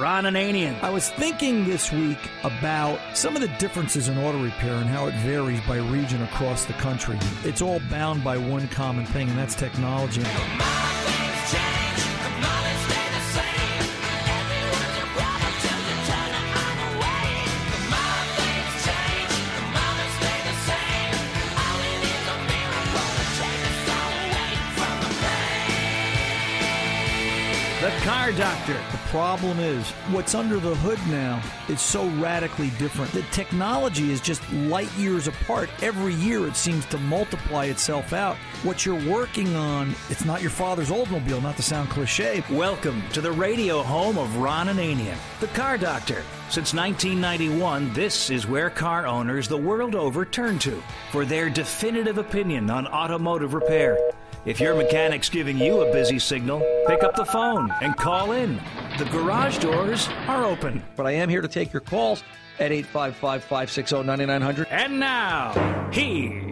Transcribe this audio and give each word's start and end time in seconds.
Ron 0.00 0.24
Ananian. 0.24 0.82
I 0.82 0.88
was 0.88 1.10
thinking 1.10 1.66
this 1.66 1.92
week 1.92 2.18
about 2.42 2.98
some 3.14 3.36
of 3.36 3.42
the 3.42 3.48
differences 3.58 4.08
in 4.08 4.16
auto 4.16 4.42
repair 4.42 4.72
and 4.72 4.86
how 4.86 5.08
it 5.08 5.14
varies 5.16 5.60
by 5.68 5.76
region 5.76 6.22
across 6.22 6.64
the 6.64 6.72
country. 6.74 7.18
It's 7.44 7.60
all 7.60 7.80
bound 7.90 8.24
by 8.24 8.38
one 8.38 8.66
common 8.68 9.04
thing, 9.04 9.28
and 9.28 9.36
that's 9.36 9.54
technology. 9.54 10.22
The 28.30 28.36
Doctor. 28.36 28.74
The 28.92 28.98
problem 29.08 29.58
is, 29.58 29.90
what's 30.12 30.36
under 30.36 30.60
the 30.60 30.76
hood 30.76 31.00
now 31.08 31.42
is 31.68 31.80
so 31.80 32.06
radically 32.10 32.70
different. 32.78 33.10
The 33.10 33.22
technology 33.32 34.12
is 34.12 34.20
just 34.20 34.48
light 34.52 34.92
years 34.96 35.26
apart. 35.26 35.68
Every 35.82 36.14
year 36.14 36.46
it 36.46 36.54
seems 36.54 36.86
to 36.86 36.98
multiply 36.98 37.64
itself 37.64 38.12
out. 38.12 38.36
What 38.62 38.86
you're 38.86 39.04
working 39.10 39.56
on, 39.56 39.96
it's 40.10 40.24
not 40.24 40.42
your 40.42 40.52
father's 40.52 40.90
Oldsmobile, 40.90 41.42
not 41.42 41.56
to 41.56 41.64
sound 41.64 41.90
cliche. 41.90 42.44
Welcome 42.48 43.02
to 43.14 43.20
the 43.20 43.32
radio 43.32 43.82
home 43.82 44.16
of 44.16 44.36
Ron 44.36 44.68
Ananian, 44.68 45.18
the 45.40 45.48
Car 45.48 45.76
Doctor. 45.76 46.22
Since 46.50 46.72
1991, 46.72 47.92
this 47.94 48.30
is 48.30 48.46
where 48.46 48.70
car 48.70 49.08
owners 49.08 49.48
the 49.48 49.56
world 49.56 49.96
over 49.96 50.24
turn 50.24 50.60
to 50.60 50.80
for 51.10 51.24
their 51.24 51.50
definitive 51.50 52.18
opinion 52.18 52.70
on 52.70 52.86
automotive 52.86 53.54
repair. 53.54 53.98
If 54.46 54.58
your 54.58 54.74
mechanic's 54.74 55.28
giving 55.28 55.58
you 55.58 55.82
a 55.82 55.92
busy 55.92 56.18
signal, 56.18 56.60
pick 56.86 57.02
up 57.02 57.14
the 57.14 57.26
phone 57.26 57.70
and 57.82 57.94
call 57.94 58.32
in. 58.32 58.58
The 58.96 59.04
garage 59.06 59.58
doors 59.58 60.08
are 60.28 60.46
open. 60.46 60.82
But 60.96 61.06
I 61.06 61.10
am 61.12 61.28
here 61.28 61.42
to 61.42 61.48
take 61.48 61.74
your 61.74 61.80
calls 61.80 62.22
at 62.58 62.72
855 62.72 63.44
560 63.44 64.02
9900. 64.02 64.66
And 64.70 64.98
now, 64.98 65.52
here's 65.92 66.42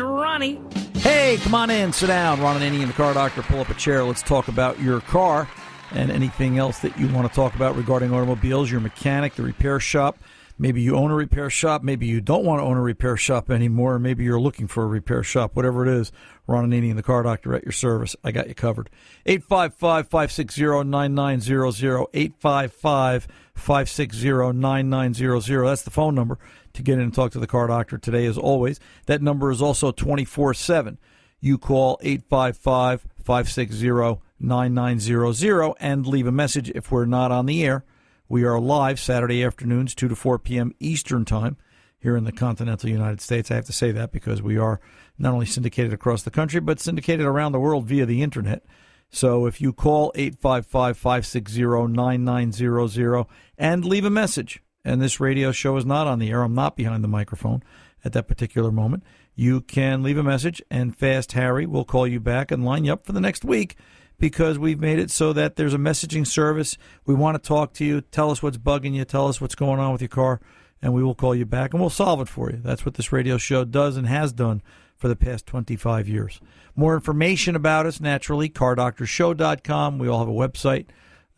Ronnie. 0.00 0.60
Hey, 0.94 1.36
come 1.40 1.56
on 1.56 1.68
in, 1.68 1.92
sit 1.92 2.06
down. 2.06 2.40
Ron 2.40 2.60
Ananian 2.60 2.82
and 2.82 2.90
the 2.90 2.94
car 2.94 3.12
doctor, 3.12 3.42
pull 3.42 3.58
up 3.58 3.68
a 3.68 3.74
chair. 3.74 4.04
Let's 4.04 4.22
talk 4.22 4.46
about 4.46 4.80
your 4.80 5.00
car 5.00 5.48
and 5.90 6.12
anything 6.12 6.58
else 6.58 6.78
that 6.78 6.96
you 6.96 7.08
want 7.08 7.28
to 7.28 7.34
talk 7.34 7.56
about 7.56 7.74
regarding 7.74 8.12
automobiles, 8.12 8.70
your 8.70 8.78
mechanic, 8.78 9.34
the 9.34 9.42
repair 9.42 9.80
shop. 9.80 10.16
Maybe 10.60 10.82
you 10.82 10.96
own 10.96 11.12
a 11.12 11.14
repair 11.14 11.48
shop. 11.50 11.84
Maybe 11.84 12.06
you 12.06 12.20
don't 12.20 12.44
want 12.44 12.58
to 12.60 12.64
own 12.64 12.76
a 12.76 12.82
repair 12.82 13.16
shop 13.16 13.48
anymore. 13.48 13.98
Maybe 14.00 14.24
you're 14.24 14.40
looking 14.40 14.66
for 14.66 14.82
a 14.82 14.88
repair 14.88 15.22
shop. 15.22 15.54
Whatever 15.54 15.86
it 15.86 15.92
is, 15.92 16.10
Ron 16.48 16.68
Ananian 16.68 16.90
and 16.90 16.98
the 16.98 17.02
car 17.04 17.22
doctor 17.22 17.54
at 17.54 17.62
your 17.62 17.72
service. 17.72 18.16
I 18.24 18.32
got 18.32 18.48
you 18.48 18.54
covered. 18.54 18.90
855 19.24 20.08
560 20.08 20.84
9900. 20.84 22.06
855 22.12 23.28
560 23.54 24.52
9900. 24.58 25.66
That's 25.68 25.82
the 25.82 25.90
phone 25.90 26.16
number 26.16 26.38
to 26.72 26.82
get 26.82 26.94
in 26.94 27.00
and 27.00 27.14
talk 27.14 27.30
to 27.32 27.38
the 27.38 27.46
car 27.46 27.68
doctor 27.68 27.96
today, 27.96 28.26
as 28.26 28.36
always. 28.36 28.80
That 29.06 29.22
number 29.22 29.52
is 29.52 29.62
also 29.62 29.92
24 29.92 30.54
7. 30.54 30.98
You 31.40 31.56
call 31.56 32.00
855 32.02 33.06
560 33.22 34.20
9900 34.40 35.74
and 35.78 36.06
leave 36.06 36.26
a 36.26 36.32
message 36.32 36.70
if 36.70 36.90
we're 36.90 37.04
not 37.04 37.30
on 37.30 37.46
the 37.46 37.64
air. 37.64 37.84
We 38.30 38.44
are 38.44 38.60
live 38.60 39.00
Saturday 39.00 39.42
afternoons, 39.42 39.94
2 39.94 40.08
to 40.08 40.14
4 40.14 40.38
p.m. 40.38 40.74
Eastern 40.80 41.24
Time 41.24 41.56
here 41.98 42.14
in 42.14 42.24
the 42.24 42.32
continental 42.32 42.90
United 42.90 43.22
States. 43.22 43.50
I 43.50 43.54
have 43.54 43.64
to 43.64 43.72
say 43.72 43.90
that 43.92 44.12
because 44.12 44.42
we 44.42 44.58
are 44.58 44.82
not 45.18 45.32
only 45.32 45.46
syndicated 45.46 45.94
across 45.94 46.24
the 46.24 46.30
country, 46.30 46.60
but 46.60 46.78
syndicated 46.78 47.24
around 47.24 47.52
the 47.52 47.58
world 47.58 47.86
via 47.86 48.04
the 48.04 48.22
Internet. 48.22 48.66
So 49.08 49.46
if 49.46 49.62
you 49.62 49.72
call 49.72 50.12
855 50.14 50.98
560 50.98 51.62
9900 51.90 53.26
and 53.56 53.84
leave 53.86 54.04
a 54.04 54.10
message, 54.10 54.62
and 54.84 55.00
this 55.00 55.20
radio 55.20 55.50
show 55.50 55.78
is 55.78 55.86
not 55.86 56.06
on 56.06 56.18
the 56.18 56.28
air, 56.28 56.42
I'm 56.42 56.54
not 56.54 56.76
behind 56.76 57.02
the 57.02 57.08
microphone 57.08 57.62
at 58.04 58.12
that 58.12 58.28
particular 58.28 58.70
moment, 58.70 59.04
you 59.34 59.62
can 59.62 60.02
leave 60.02 60.18
a 60.18 60.22
message, 60.22 60.60
and 60.70 60.94
Fast 60.94 61.32
Harry 61.32 61.64
will 61.64 61.86
call 61.86 62.06
you 62.06 62.20
back 62.20 62.50
and 62.50 62.62
line 62.62 62.84
you 62.84 62.92
up 62.92 63.06
for 63.06 63.12
the 63.12 63.22
next 63.22 63.42
week 63.42 63.74
because 64.18 64.58
we've 64.58 64.80
made 64.80 64.98
it 64.98 65.10
so 65.10 65.32
that 65.32 65.56
there's 65.56 65.74
a 65.74 65.78
messaging 65.78 66.26
service. 66.26 66.76
We 67.06 67.14
want 67.14 67.40
to 67.40 67.46
talk 67.46 67.72
to 67.74 67.84
you, 67.84 68.00
tell 68.00 68.30
us 68.30 68.42
what's 68.42 68.58
bugging 68.58 68.94
you, 68.94 69.04
tell 69.04 69.28
us 69.28 69.40
what's 69.40 69.54
going 69.54 69.80
on 69.80 69.92
with 69.92 70.02
your 70.02 70.08
car, 70.08 70.40
and 70.82 70.92
we 70.92 71.02
will 71.02 71.14
call 71.14 71.34
you 71.34 71.46
back 71.46 71.72
and 71.72 71.80
we'll 71.80 71.90
solve 71.90 72.20
it 72.20 72.28
for 72.28 72.50
you. 72.50 72.60
That's 72.62 72.84
what 72.84 72.94
this 72.94 73.12
radio 73.12 73.38
show 73.38 73.64
does 73.64 73.96
and 73.96 74.06
has 74.06 74.32
done 74.32 74.62
for 74.96 75.08
the 75.08 75.16
past 75.16 75.46
25 75.46 76.08
years. 76.08 76.40
More 76.74 76.94
information 76.94 77.56
about 77.56 77.86
us, 77.86 78.00
naturally, 78.00 78.48
cardoctorshow.com. 78.48 79.98
We 79.98 80.08
all 80.08 80.18
have 80.18 80.28
a 80.28 80.32
website, 80.32 80.86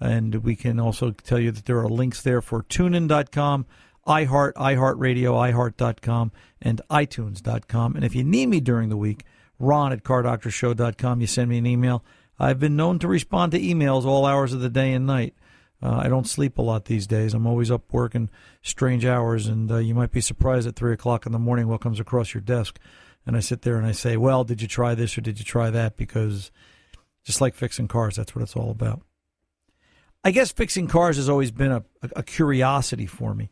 and 0.00 0.36
we 0.36 0.56
can 0.56 0.80
also 0.80 1.10
tell 1.10 1.38
you 1.38 1.50
that 1.50 1.66
there 1.66 1.78
are 1.78 1.88
links 1.88 2.22
there 2.22 2.40
for 2.40 2.62
tunein.com, 2.62 3.66
iHeart, 4.06 4.54
iHeartRadio, 4.54 5.52
iHeart.com, 5.52 6.32
and 6.60 6.80
iTunes.com. 6.90 7.96
And 7.96 8.04
if 8.04 8.14
you 8.14 8.24
need 8.24 8.46
me 8.46 8.60
during 8.60 8.88
the 8.88 8.96
week, 8.96 9.24
ron 9.58 9.92
at 9.92 10.02
cardoctorshow.com, 10.02 11.20
you 11.20 11.26
send 11.26 11.50
me 11.50 11.58
an 11.58 11.66
email. 11.66 12.02
I've 12.40 12.58
been 12.58 12.74
known 12.74 12.98
to 13.00 13.08
respond 13.08 13.52
to 13.52 13.60
emails 13.60 14.06
all 14.06 14.24
hours 14.24 14.54
of 14.54 14.60
the 14.60 14.70
day 14.70 14.94
and 14.94 15.06
night. 15.06 15.34
Uh, 15.82 15.96
I 16.04 16.08
don't 16.08 16.26
sleep 16.26 16.56
a 16.56 16.62
lot 16.62 16.86
these 16.86 17.06
days. 17.06 17.34
I'm 17.34 17.46
always 17.46 17.70
up 17.70 17.92
working 17.92 18.30
strange 18.62 19.04
hours, 19.04 19.46
and 19.46 19.70
uh, 19.70 19.76
you 19.76 19.94
might 19.94 20.10
be 20.10 20.22
surprised 20.22 20.66
at 20.66 20.74
3 20.74 20.94
o'clock 20.94 21.26
in 21.26 21.32
the 21.32 21.38
morning 21.38 21.68
what 21.68 21.82
comes 21.82 22.00
across 22.00 22.32
your 22.32 22.40
desk. 22.40 22.78
And 23.26 23.36
I 23.36 23.40
sit 23.40 23.60
there 23.62 23.76
and 23.76 23.86
I 23.86 23.92
say, 23.92 24.16
Well, 24.16 24.44
did 24.44 24.62
you 24.62 24.68
try 24.68 24.94
this 24.94 25.16
or 25.16 25.20
did 25.20 25.38
you 25.38 25.44
try 25.44 25.68
that? 25.68 25.98
Because 25.98 26.50
just 27.24 27.42
like 27.42 27.54
fixing 27.54 27.88
cars, 27.88 28.16
that's 28.16 28.34
what 28.34 28.42
it's 28.42 28.56
all 28.56 28.70
about. 28.70 29.02
I 30.24 30.30
guess 30.30 30.50
fixing 30.50 30.86
cars 30.86 31.16
has 31.16 31.28
always 31.28 31.50
been 31.50 31.72
a, 31.72 31.84
a 32.16 32.22
curiosity 32.22 33.06
for 33.06 33.34
me. 33.34 33.50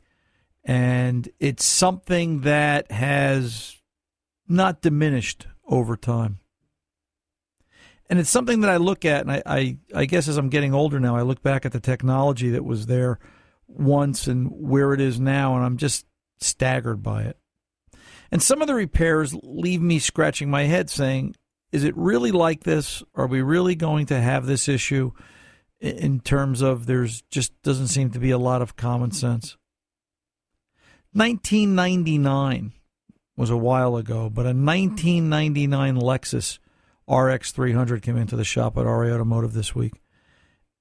And 0.65 1.29
it's 1.39 1.65
something 1.65 2.41
that 2.41 2.91
has 2.91 3.77
not 4.49 4.81
diminished 4.81 5.47
over 5.67 5.97
time 5.97 6.41
and 8.11 8.19
it's 8.19 8.31
something 8.31 8.61
that 8.61 8.71
I 8.71 8.77
look 8.77 9.05
at, 9.05 9.23
and 9.23 9.33
I, 9.33 9.43
I, 9.45 9.79
I, 9.95 10.05
guess 10.07 10.29
as 10.29 10.37
I'm 10.39 10.49
getting 10.49 10.75
older 10.75 10.99
now, 10.99 11.17
I 11.17 11.23
look 11.23 11.43
back 11.43 11.67
at 11.67 11.73
the 11.73 11.81
technology 11.81 12.51
that 12.51 12.65
was 12.65 12.87
there 12.87 13.19
once 13.67 14.27
and 14.27 14.49
where 14.51 14.95
it 14.95 15.01
is 15.01 15.21
now, 15.21 15.57
and 15.57 15.65
I'm 15.65 15.77
just 15.77 16.07
staggered 16.41 17.03
by 17.03 17.25
it. 17.25 17.39
And 18.31 18.43
some 18.43 18.61
of 18.63 18.67
the 18.67 18.75
repairs 18.75 19.35
leave 19.43 19.83
me 19.83 19.99
scratching 19.99 20.51
my 20.51 20.65
head 20.65 20.91
saying, 20.91 21.35
is 21.71 21.85
it 21.85 21.97
really 21.97 22.33
like 22.33 22.65
this? 22.65 23.03
Are 23.15 23.27
we 23.27 23.43
really 23.43 23.75
going 23.75 24.07
to 24.07 24.21
have 24.21 24.47
this 24.47 24.69
issue 24.69 25.13
in 25.81 26.21
terms 26.21 26.63
of 26.63 26.87
there's 26.87 27.23
just 27.31 27.61
doesn't 27.63 27.89
seem 27.89 28.11
to 28.11 28.19
be 28.19 28.31
a 28.31 28.39
lot 28.39 28.63
of 28.63 28.77
common 28.77 29.11
sense? 29.11 29.57
1999 31.13 32.73
was 33.37 33.51
a 33.51 33.57
while 33.57 33.97
ago, 33.97 34.31
but 34.31 34.43
a 34.43 34.55
1999 34.55 35.97
Lexus 35.97 36.59
RX 37.09 37.53
300 37.53 38.03
came 38.03 38.17
into 38.17 38.37
the 38.37 38.45
shop 38.45 38.77
at 38.77 38.85
RA 38.85 39.09
Automotive 39.09 39.53
this 39.53 39.75
week. 39.75 39.95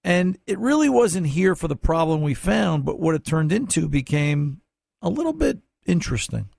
And 0.04 0.38
it 0.46 0.60
really 0.60 0.90
wasn't 0.90 1.28
here 1.28 1.56
for 1.56 1.68
the 1.68 1.76
problem 1.76 2.22
we 2.22 2.34
found, 2.34 2.86
but 2.86 3.00
what 3.00 3.16
it 3.16 3.26
turned 3.26 3.52
into 3.52 3.90
became 3.90 4.62
a 5.02 5.10
little 5.10 5.34
bit 5.34 5.60
interesting. 5.86 6.50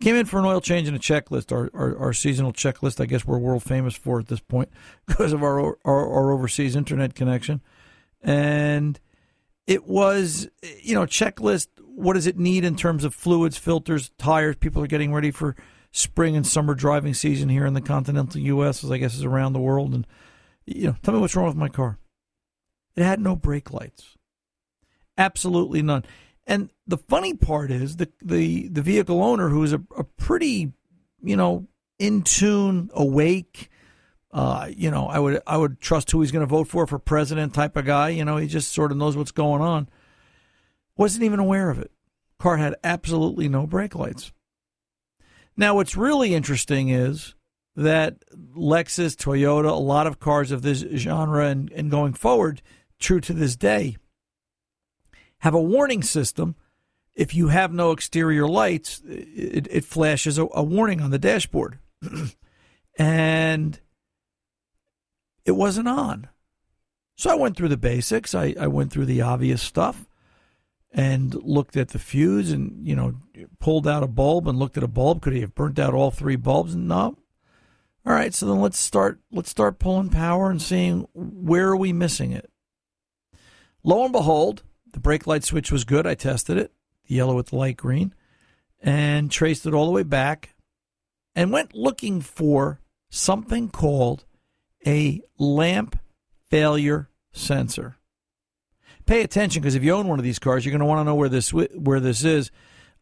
Came 0.00 0.16
in 0.16 0.26
for 0.26 0.40
an 0.40 0.44
oil 0.44 0.60
change 0.60 0.88
and 0.88 0.96
a 0.96 1.00
checklist, 1.00 1.52
our, 1.52 1.70
our, 1.72 1.96
our 1.96 2.12
seasonal 2.12 2.52
checklist. 2.52 3.00
I 3.00 3.06
guess 3.06 3.24
we're 3.24 3.38
world 3.38 3.62
famous 3.62 3.94
for 3.94 4.18
at 4.18 4.26
this 4.26 4.40
point 4.40 4.68
because 5.06 5.32
of 5.32 5.42
our, 5.42 5.60
our, 5.60 5.76
our 5.84 6.32
overseas 6.32 6.74
internet 6.74 7.14
connection. 7.14 7.60
And 8.20 8.98
it 9.66 9.86
was, 9.86 10.48
you 10.82 10.94
know, 10.94 11.06
checklist. 11.06 11.68
What 11.78 12.14
does 12.14 12.26
it 12.26 12.38
need 12.38 12.64
in 12.64 12.74
terms 12.74 13.04
of 13.04 13.14
fluids, 13.14 13.56
filters, 13.56 14.10
tires? 14.18 14.56
People 14.56 14.82
are 14.82 14.88
getting 14.88 15.12
ready 15.12 15.30
for 15.30 15.54
spring 15.92 16.34
and 16.34 16.46
summer 16.46 16.74
driving 16.74 17.14
season 17.14 17.50
here 17.50 17.66
in 17.66 17.74
the 17.74 17.80
continental 17.80 18.40
U.S. 18.40 18.82
as 18.82 18.90
I 18.90 18.98
guess 18.98 19.14
is 19.14 19.24
around 19.24 19.52
the 19.52 19.60
world. 19.60 19.94
And 19.94 20.06
you 20.66 20.88
know, 20.88 20.96
tell 21.02 21.14
me 21.14 21.20
what's 21.20 21.36
wrong 21.36 21.46
with 21.46 21.56
my 21.56 21.68
car. 21.68 21.98
It 22.96 23.04
had 23.04 23.20
no 23.20 23.36
brake 23.36 23.72
lights, 23.72 24.16
absolutely 25.16 25.82
none. 25.82 26.04
And 26.46 26.70
the 26.86 26.98
funny 26.98 27.34
part 27.34 27.70
is 27.70 27.96
the 27.96 28.08
the 28.20 28.68
the 28.68 28.82
vehicle 28.82 29.22
owner, 29.22 29.48
who 29.48 29.62
is 29.62 29.72
a, 29.72 29.82
a 29.96 30.04
pretty, 30.04 30.72
you 31.22 31.36
know, 31.36 31.68
in 31.98 32.22
tune, 32.22 32.90
awake. 32.94 33.68
Uh, 34.32 34.70
you 34.74 34.90
know, 34.90 35.06
I 35.06 35.18
would 35.18 35.40
I 35.46 35.56
would 35.58 35.80
trust 35.80 36.10
who 36.10 36.20
he's 36.22 36.32
going 36.32 36.40
to 36.40 36.46
vote 36.46 36.68
for 36.68 36.86
for 36.86 36.98
president 36.98 37.54
type 37.54 37.76
of 37.76 37.84
guy. 37.84 38.08
You 38.10 38.24
know, 38.24 38.38
he 38.38 38.46
just 38.46 38.72
sort 38.72 38.90
of 38.90 38.98
knows 38.98 39.16
what's 39.16 39.30
going 39.30 39.60
on. 39.60 39.88
Wasn't 40.96 41.22
even 41.22 41.38
aware 41.38 41.70
of 41.70 41.78
it. 41.78 41.90
Car 42.38 42.56
had 42.56 42.74
absolutely 42.82 43.48
no 43.48 43.66
brake 43.66 43.94
lights. 43.94 44.32
Now, 45.56 45.74
what's 45.74 45.96
really 45.96 46.34
interesting 46.34 46.88
is 46.88 47.34
that 47.76 48.22
Lexus, 48.56 49.16
Toyota, 49.16 49.70
a 49.70 49.74
lot 49.74 50.06
of 50.06 50.20
cars 50.20 50.50
of 50.50 50.62
this 50.62 50.80
genre 50.94 51.46
and, 51.46 51.70
and 51.72 51.90
going 51.90 52.14
forward, 52.14 52.62
true 52.98 53.20
to 53.20 53.32
this 53.32 53.56
day, 53.56 53.96
have 55.38 55.54
a 55.54 55.60
warning 55.60 56.02
system. 56.02 56.54
If 57.14 57.34
you 57.34 57.48
have 57.48 57.72
no 57.72 57.92
exterior 57.92 58.46
lights, 58.46 59.02
it, 59.06 59.66
it 59.70 59.84
flashes 59.84 60.38
a, 60.38 60.46
a 60.54 60.62
warning 60.62 61.00
on 61.00 61.10
the 61.10 61.18
dashboard. 61.18 61.78
and 62.98 63.80
it 65.44 65.52
wasn't 65.52 65.88
on. 65.88 66.28
So 67.16 67.30
I 67.30 67.34
went 67.34 67.56
through 67.56 67.68
the 67.68 67.76
basics. 67.76 68.34
I, 68.34 68.54
I 68.58 68.66
went 68.66 68.92
through 68.92 69.06
the 69.06 69.20
obvious 69.20 69.62
stuff 69.62 70.06
and 70.92 71.34
looked 71.34 71.76
at 71.76 71.88
the 71.88 71.98
fuse 71.98 72.50
and, 72.50 72.86
you 72.86 72.94
know, 72.94 73.14
pulled 73.58 73.88
out 73.88 74.02
a 74.02 74.08
bulb 74.08 74.46
and 74.46 74.58
looked 74.58 74.76
at 74.76 74.82
a 74.82 74.88
bulb. 74.88 75.22
Could 75.22 75.32
he 75.32 75.40
have 75.40 75.54
burnt 75.54 75.78
out 75.78 75.94
all 75.94 76.10
three 76.10 76.36
bulbs? 76.36 76.76
No. 76.76 77.16
All 78.04 78.12
right, 78.12 78.34
so 78.34 78.46
then 78.46 78.60
let's 78.60 78.78
start 78.78 79.20
let's 79.30 79.50
start 79.50 79.78
pulling 79.78 80.10
power 80.10 80.50
and 80.50 80.60
seeing 80.60 81.06
where 81.14 81.68
are 81.68 81.76
we 81.76 81.92
missing 81.92 82.32
it. 82.32 82.50
Lo 83.84 84.02
and 84.02 84.12
behold, 84.12 84.64
the 84.92 85.00
brake 85.00 85.26
light 85.26 85.44
switch 85.44 85.70
was 85.70 85.84
good. 85.84 86.06
I 86.06 86.14
tested 86.14 86.56
it, 86.56 86.72
yellow 87.06 87.36
with 87.36 87.48
the 87.48 87.56
light 87.56 87.76
green, 87.76 88.12
and 88.80 89.30
traced 89.30 89.66
it 89.66 89.74
all 89.74 89.86
the 89.86 89.92
way 89.92 90.02
back 90.02 90.54
and 91.34 91.52
went 91.52 91.74
looking 91.74 92.20
for 92.20 92.80
something 93.08 93.68
called 93.68 94.24
a 94.86 95.22
lamp 95.38 95.98
failure 96.50 97.08
sensor. 97.32 97.98
Pay 99.06 99.22
attention 99.22 99.62
because 99.62 99.74
if 99.74 99.82
you 99.82 99.92
own 99.92 100.08
one 100.08 100.18
of 100.18 100.24
these 100.24 100.38
cars, 100.38 100.64
you're 100.64 100.70
going 100.72 100.80
to 100.80 100.86
want 100.86 101.00
to 101.00 101.04
know 101.04 101.14
where 101.14 101.28
this 101.28 101.52
where 101.52 102.00
this 102.00 102.24
is. 102.24 102.50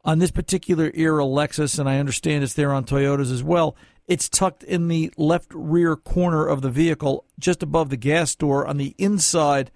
On 0.03 0.19
this 0.19 0.31
particular 0.31 0.91
era 0.95 1.25
Lexus, 1.25 1.79
and 1.79 1.89
I 1.89 1.99
understand 1.99 2.43
it's 2.43 2.55
there 2.55 2.73
on 2.73 2.85
Toyotas 2.85 3.31
as 3.31 3.43
well. 3.43 3.77
It's 4.09 4.29
tucked 4.29 4.65
in 4.65 4.89
the 4.89 5.13
left 5.17 5.53
rear 5.53 5.95
corner 5.95 6.47
of 6.47 6.63
the 6.63 6.71
vehicle, 6.71 7.27
just 7.39 7.63
above 7.63 7.91
the 7.91 7.97
gas 7.99 8.35
door 8.35 8.67
on 8.67 8.79
the 8.79 8.95
inside 8.97 9.71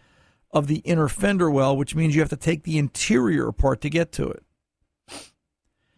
of 0.51 0.67
the 0.67 0.79
inner 0.79 1.09
fender 1.09 1.51
well, 1.51 1.77
which 1.77 1.95
means 1.95 2.15
you 2.15 2.23
have 2.23 2.31
to 2.31 2.37
take 2.37 2.63
the 2.63 2.79
interior 2.79 3.49
apart 3.49 3.81
to 3.83 3.91
get 3.91 4.13
to 4.13 4.29
it. 4.31 4.43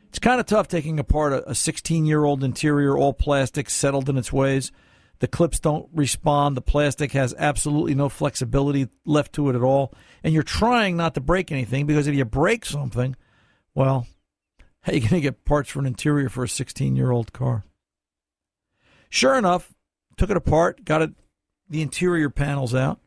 It's 0.08 0.18
kind 0.18 0.40
of 0.40 0.46
tough 0.46 0.66
taking 0.66 0.98
apart 0.98 1.44
a 1.46 1.54
16 1.54 2.06
year 2.06 2.24
old 2.24 2.42
interior, 2.42 2.96
all 2.96 3.12
plastic, 3.12 3.68
settled 3.68 4.08
in 4.08 4.16
its 4.16 4.32
ways. 4.32 4.72
The 5.18 5.28
clips 5.28 5.60
don't 5.60 5.88
respond. 5.94 6.56
The 6.56 6.62
plastic 6.62 7.12
has 7.12 7.34
absolutely 7.38 7.94
no 7.94 8.08
flexibility 8.08 8.88
left 9.04 9.32
to 9.34 9.48
it 9.48 9.56
at 9.56 9.62
all. 9.62 9.94
And 10.22 10.34
you're 10.34 10.42
trying 10.42 10.96
not 10.96 11.14
to 11.14 11.20
break 11.20 11.50
anything 11.50 11.86
because 11.86 12.06
if 12.06 12.14
you 12.14 12.24
break 12.24 12.64
something, 12.66 13.16
well, 13.74 14.06
how 14.82 14.92
are 14.92 14.94
you 14.94 15.00
going 15.00 15.14
to 15.14 15.20
get 15.20 15.44
parts 15.44 15.70
for 15.70 15.80
an 15.80 15.86
interior 15.86 16.28
for 16.28 16.44
a 16.44 16.48
16 16.48 16.96
year 16.96 17.10
old 17.10 17.32
car? 17.32 17.64
Sure 19.08 19.38
enough, 19.38 19.74
took 20.16 20.30
it 20.30 20.36
apart, 20.36 20.84
got 20.84 21.02
it, 21.02 21.10
the 21.68 21.80
interior 21.80 22.28
panels 22.28 22.74
out, 22.74 23.00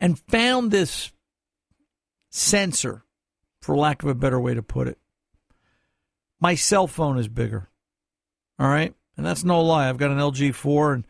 and 0.00 0.18
found 0.18 0.70
this 0.70 1.12
sensor, 2.30 3.02
for 3.60 3.76
lack 3.76 4.02
of 4.02 4.08
a 4.08 4.14
better 4.14 4.40
way 4.40 4.54
to 4.54 4.62
put 4.62 4.86
it. 4.86 4.98
My 6.40 6.54
cell 6.54 6.86
phone 6.86 7.18
is 7.18 7.28
bigger. 7.28 7.68
All 8.58 8.68
right 8.68 8.94
and 9.16 9.24
that's 9.24 9.44
no 9.44 9.60
lie. 9.60 9.88
I've 9.88 9.98
got 9.98 10.10
an 10.10 10.18
LG 10.18 10.54
four, 10.54 10.92
and 10.92 11.06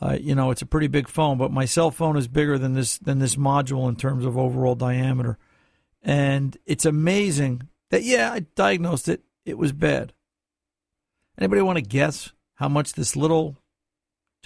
uh, 0.00 0.16
you 0.20 0.34
know 0.34 0.50
it's 0.50 0.62
a 0.62 0.66
pretty 0.66 0.86
big 0.86 1.08
phone, 1.08 1.38
but 1.38 1.52
my 1.52 1.64
cell 1.64 1.90
phone 1.90 2.16
is 2.16 2.28
bigger 2.28 2.58
than 2.58 2.74
this 2.74 2.98
than 2.98 3.18
this 3.18 3.36
module 3.36 3.88
in 3.88 3.96
terms 3.96 4.24
of 4.24 4.38
overall 4.38 4.74
diameter, 4.74 5.38
and 6.02 6.56
it's 6.66 6.84
amazing 6.84 7.68
that 7.90 8.02
yeah, 8.02 8.32
I 8.32 8.40
diagnosed 8.54 9.08
it. 9.08 9.22
It 9.44 9.58
was 9.58 9.72
bad. 9.72 10.12
Anybody 11.38 11.62
want 11.62 11.76
to 11.76 11.82
guess 11.82 12.32
how 12.54 12.68
much 12.68 12.92
this 12.92 13.16
little? 13.16 13.56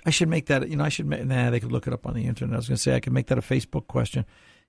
I 0.06 0.10
should 0.10 0.28
make 0.28 0.46
that. 0.46 0.68
You 0.68 0.76
know, 0.76 0.84
I 0.84 0.88
should 0.88 1.06
make. 1.06 1.24
Nah, 1.24 1.50
they 1.50 1.60
could 1.60 1.72
look 1.72 1.86
it 1.86 1.92
up 1.92 2.06
on 2.06 2.14
the 2.14 2.26
internet. 2.26 2.54
I 2.54 2.58
was 2.58 2.68
going 2.68 2.76
to 2.76 2.82
say 2.82 2.94
I 2.94 3.00
could 3.00 3.12
make 3.12 3.26
that 3.26 3.38
a 3.38 3.42
Facebook 3.42 3.86
question, 3.86 4.24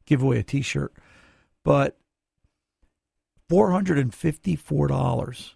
give 0.06 0.22
away 0.22 0.40
a 0.40 0.44
T-shirt, 0.44 0.94
but 1.64 1.98
four 3.48 3.72
hundred 3.72 3.98
and 3.98 4.14
fifty-four 4.14 4.88
dollars 4.88 5.56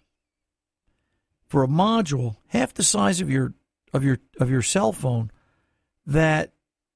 for 1.50 1.64
a 1.64 1.68
module 1.68 2.36
half 2.46 2.72
the 2.72 2.82
size 2.84 3.20
of 3.20 3.28
your 3.28 3.52
of 3.92 4.04
your 4.04 4.18
of 4.38 4.48
your 4.48 4.62
cell 4.62 4.92
phone 4.92 5.32
that 6.06 6.52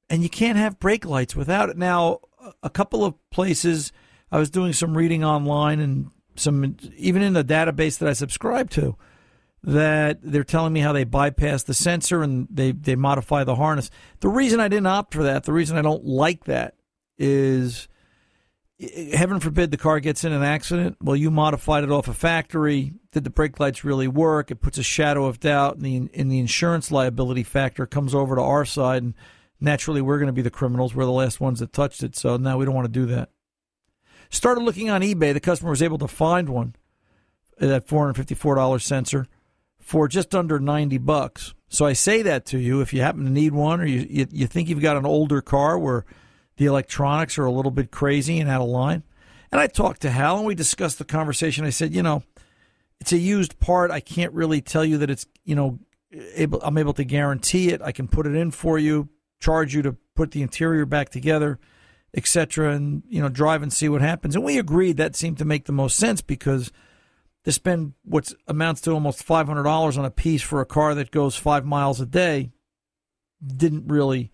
and 0.09 0.23
you 0.23 0.31
can't 0.31 0.57
have 0.57 0.79
brake 0.79 1.05
lights 1.05 1.35
without 1.35 1.69
it. 1.69 1.77
Now, 1.77 2.21
a 2.63 2.71
couple 2.71 3.05
of 3.05 3.15
places 3.31 3.93
I 4.31 4.39
was 4.39 4.51
doing 4.51 4.73
some 4.73 4.97
reading 4.97 5.25
online 5.25 5.81
and 5.81 6.11
some 6.37 6.77
even 6.97 7.21
in 7.21 7.33
the 7.33 7.43
database 7.43 7.99
that 7.99 8.09
I 8.09 8.13
subscribe 8.13 8.71
to 8.71 8.97
that 9.65 10.21
they're 10.23 10.45
telling 10.45 10.73
me 10.73 10.81
how 10.81 10.93
they 10.93 11.05
bypass 11.05 11.65
the 11.65 11.75
sensor 11.75 12.23
and 12.23 12.47
they 12.49 12.71
they 12.71 12.95
modify 12.95 13.43
the 13.43 13.57
harness. 13.57 13.91
The 14.21 14.29
reason 14.29 14.61
I 14.61 14.69
didn't 14.69 14.87
opt 14.87 15.15
for 15.15 15.25
that, 15.25 15.45
the 15.45 15.53
reason 15.53 15.77
I 15.77 15.83
don't 15.83 16.05
like 16.05 16.45
that 16.45 16.77
is 17.19 17.89
heaven 19.13 19.39
forbid 19.41 19.71
the 19.71 19.77
car 19.77 20.01
gets 20.01 20.25
in 20.25 20.33
an 20.33 20.43
accident. 20.43 20.97
Well, 21.01 21.17
you 21.17 21.31
modified 21.31 21.85
it 21.85 21.91
off 21.91 22.09
a 22.09 22.15
factory. 22.15 22.95
Did 23.13 23.25
the 23.25 23.31
brake 23.31 23.61
lights 23.61 23.85
really 23.85 24.09
work? 24.09 24.51
It 24.51 24.61
puts 24.61 24.79
a 24.79 24.83
shadow 24.83 25.27
of 25.27 25.39
doubt 25.39 25.77
in 25.77 25.83
the 25.83 25.97
in 26.13 26.29
the 26.29 26.41
insurance 26.41 26.91
liability 26.91 27.45
factor 27.45 27.87
comes 27.87 28.15
over 28.15 28.35
to 28.35 28.43
our 28.43 28.65
side, 28.65 29.03
and 29.03 29.15
naturally 29.61 30.03
we're 30.03 30.19
going 30.19 30.27
to 30.27 30.33
be 30.33 30.43
the 30.43 30.51
criminals. 30.51 30.95
We're 30.95 31.05
the 31.05 31.13
last 31.13 31.41
ones 31.41 31.61
that 31.61 31.73
touched 31.73 32.03
it, 32.03 32.17
so 32.17 32.37
now 32.37 32.59
we 32.59 32.65
don't 32.65 32.75
want 32.75 32.87
to 32.87 33.01
do 33.01 33.07
that. 33.07 33.31
Started 34.31 34.65
looking 34.65 34.91
on 34.91 35.03
eBay. 35.03 35.33
The 35.33 35.41
customer 35.41 35.71
was 35.71 35.83
able 35.83 35.99
to 35.99 36.09
find 36.09 36.49
one, 36.49 36.75
uh, 37.61 37.67
that 37.69 37.87
four 37.87 38.01
hundred 38.01 38.17
fifty 38.17 38.35
four 38.35 38.57
dollar 38.57 38.81
sensor, 38.81 39.29
for 39.79 40.09
just 40.09 40.35
under 40.35 40.59
ninety 40.59 40.99
bucks. 40.99 41.55
So 41.69 41.87
I 41.87 41.93
say 41.93 42.23
that 42.23 42.45
to 42.47 42.59
you 42.59 42.81
if 42.81 42.93
you 42.93 43.03
happen 43.03 43.25
to 43.25 43.31
need 43.31 43.53
one, 43.53 43.81
or 43.81 43.87
you 43.87 44.05
you, 44.11 44.27
you 44.33 44.47
think 44.49 44.69
you've 44.69 44.81
got 44.81 44.97
an 44.97 45.07
older 45.07 45.41
car 45.41 45.79
where 45.79 46.05
the 46.57 46.67
electronics 46.67 47.39
are 47.39 47.45
a 47.45 47.53
little 47.53 47.71
bit 47.71 47.91
crazy 47.91 48.39
and 48.39 48.49
out 48.49 48.63
of 48.63 48.69
line. 48.69 49.03
And 49.51 49.61
I 49.61 49.67
talked 49.67 50.03
to 50.03 50.11
Hal 50.11 50.39
and 50.39 50.47
we 50.47 50.55
discussed 50.55 50.99
the 50.99 51.05
conversation. 51.05 51.65
I 51.65 51.71
said, 51.71 51.95
you 51.95 52.03
know, 52.03 52.23
it's 53.01 53.13
a 53.13 53.19
used 53.19 53.59
part. 53.61 53.91
I 53.91 54.01
can't 54.01 54.33
really 54.33 54.61
tell 54.61 54.85
you 54.85 54.99
that 54.99 55.11
it's, 55.11 55.27
you 55.45 55.55
know, 55.55 55.79
able, 56.35 56.61
I'm 56.63 56.79
able 56.79 56.95
to 56.95 57.05
guarantee 57.05 57.71
it. 57.71 57.83
I 57.83 57.93
can 57.93 58.09
put 58.09 58.27
it 58.27 58.35
in 58.35 58.51
for 58.51 58.79
you, 58.79 59.09
charge 59.41 59.75
you 59.75 59.83
to 59.83 59.97
put 60.15 60.31
the 60.31 60.43
interior 60.43 60.87
back 60.87 61.11
together, 61.11 61.59
etc., 62.17 62.75
and 62.75 63.03
you 63.09 63.21
know, 63.21 63.29
drive 63.29 63.63
and 63.63 63.73
see 63.73 63.89
what 63.89 64.01
happens. 64.01 64.35
And 64.35 64.45
we 64.45 64.59
agreed 64.59 64.97
that 64.97 65.17
seemed 65.17 65.39
to 65.39 65.45
make 65.45 65.65
the 65.67 65.73
most 65.73 65.97
sense 65.97 66.21
because 66.21 66.73
to 67.45 67.53
spend 67.53 67.93
what 68.05 68.33
amounts 68.47 68.81
to 68.83 68.93
almost 68.93 69.23
five 69.23 69.47
hundred 69.47 69.65
dollars 69.65 69.99
on 69.99 70.05
a 70.05 70.11
piece 70.11 70.43
for 70.43 70.61
a 70.61 70.67
car 70.67 70.95
that 70.95 71.11
goes 71.11 71.37
five 71.37 71.65
miles 71.65 72.01
a 72.01 72.07
day 72.07 72.51
didn't 73.45 73.89
really 73.89 74.31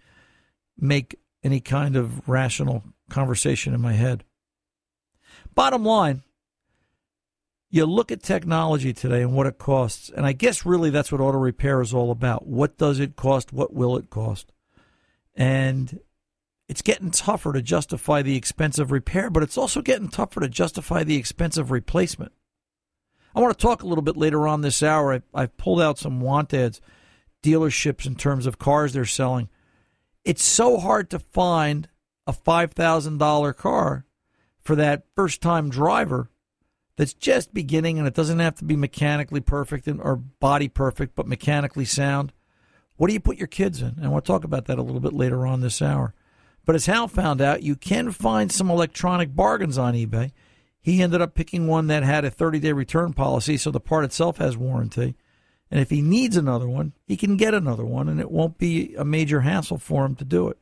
make 0.79 1.17
any 1.43 1.61
kind 1.61 1.97
of 1.97 2.29
rational 2.29 2.85
conversation 3.09 3.75
in 3.75 3.81
my 3.81 3.93
head. 3.93 4.25
Bottom 5.55 5.85
line, 5.85 6.23
you 7.71 7.87
look 7.87 8.11
at 8.11 8.23
technology 8.23 8.93
today 8.93 9.23
and 9.23 9.35
what 9.35 9.47
it 9.47 9.59
costs, 9.59 10.11
and 10.15 10.27
I 10.27 10.33
guess 10.33 10.67
really 10.67 10.91
that's 10.91 11.13
what 11.13 11.21
auto 11.21 11.39
repair 11.39 11.81
is 11.81 11.95
all 11.95 12.11
about. 12.11 12.47
What 12.47 12.77
does 12.79 12.99
it 12.99 13.17
cost? 13.17 13.53
What 13.53 13.73
will 13.73 13.97
it 13.97 14.11
cost? 14.11 14.53
And 15.35 16.01
it's 16.69 16.83
getting 16.83 17.11
tougher 17.11 17.53
to 17.53 17.63
justify 17.63 18.23
the 18.23 18.37
expense 18.37 18.79
of 18.79 18.93
repair, 18.93 19.31
but 19.31 19.43
it's 19.43 19.59
also 19.59 19.83
getting 19.83 20.09
tougher 20.09 20.41
to 20.41 20.49
justify 20.49 21.05
the 21.05 21.17
expense 21.17 21.57
of 21.57 21.71
replacement. 21.71 22.33
I 23.35 23.41
want 23.41 23.57
to 23.57 23.63
talk 23.63 23.83
a 23.83 23.87
little 23.87 24.03
bit 24.03 24.17
later 24.17 24.49
on 24.49 24.61
this 24.61 24.83
hour. 24.83 25.15
I, 25.15 25.23
I've 25.33 25.57
pulled 25.57 25.81
out 25.81 25.99
some 25.99 26.21
want 26.21 26.53
ads, 26.53 26.81
dealerships 27.43 28.07
in 28.07 28.17
terms 28.17 28.47
of 28.47 28.59
cars 28.59 28.93
they're 28.93 29.05
selling 29.05 29.49
it's 30.25 30.45
so 30.45 30.79
hard 30.79 31.11
to 31.11 31.19
find 31.19 31.89
a 32.27 32.33
$5,000 32.33 33.57
car 33.57 34.05
for 34.61 34.77
that 34.77 35.05
first 35.15 35.41
time 35.41 35.71
driver 35.71 36.31
that's 36.97 37.15
just 37.15 37.55
beginning 37.55 37.99
and 37.99 38.07
it 38.07 38.15
doesn't 38.15 38.41
have 38.41 38.57
to 38.57 38.65
be 38.65 38.77
mechanically 38.77 39.41
perfect 39.41 39.89
or 39.89 40.17
body 40.17 40.69
perfect, 40.69 41.15
but 41.15 41.27
mechanically 41.27 41.85
sound. 41.85 42.33
What 42.97 43.09
do 43.09 43.15
you 43.15 43.21
put 43.21 43.39
your 43.39 43.47
kids 43.47 43.81
in? 43.81 43.97
And 44.01 44.13
we'll 44.13 44.21
talk 44.21 44.45
about 44.45 44.67
that 44.67 44.79
a 44.79 44.83
little 44.83 45.01
bit 45.01 45.15
later 45.15 45.47
on 45.47 45.63
this 45.63 45.81
hour. 45.81 46.15
But 46.67 46.75
as 46.75 46.87
Hal 46.87 47.09
found 47.09 47.41
out, 47.41 47.63
you 47.63 47.75
can 47.75 48.13
find 48.13 48.53
some 48.53 48.71
electronic 48.71 49.35
bargains 49.35 49.79
on 49.79 49.95
eBay. 49.95 50.33
He 50.81 51.03
ended 51.03 51.23
up 51.23 51.35
picking 51.35 51.67
one 51.67 51.87
that 51.87 52.03
had 52.03 52.25
a 52.25 52.31
30 52.31 52.59
day 52.59 52.73
return 52.73 53.15
policy, 53.15 53.57
so 53.57 53.71
the 53.71 53.81
part 53.81 54.05
itself 54.05 54.37
has 54.37 54.57
warranty. 54.57 55.17
And 55.71 55.81
if 55.81 55.91
he 55.91 56.03
needs 56.03 56.37
another 56.37 56.69
one, 56.69 56.95
he 57.07 57.17
can 57.17 57.37
get 57.37 57.55
another 57.55 57.85
one, 57.85 58.09
and 58.09 58.21
it 58.21 58.31
won't 58.31 58.59
be 58.59 58.95
a 58.97 59.05
major 59.05 59.43
hassle 59.43 59.79
for 59.79 60.05
him 60.05 60.17
to 60.17 60.25
do 60.25 60.49
it. 60.49 60.59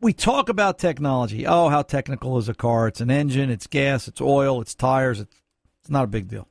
We 0.00 0.12
talk 0.12 0.48
about 0.48 0.78
technology. 0.78 1.46
Oh, 1.46 1.68
how 1.68 1.82
technical 1.82 2.38
is 2.38 2.48
a 2.48 2.54
car? 2.54 2.88
It's 2.88 3.00
an 3.00 3.10
engine, 3.10 3.50
it's 3.50 3.66
gas, 3.66 4.08
it's 4.08 4.20
oil, 4.20 4.60
it's 4.60 4.74
tires. 4.74 5.20
It's, 5.20 5.36
it's 5.80 5.90
not 5.90 6.04
a 6.04 6.08
big 6.08 6.28
deal. 6.28 6.48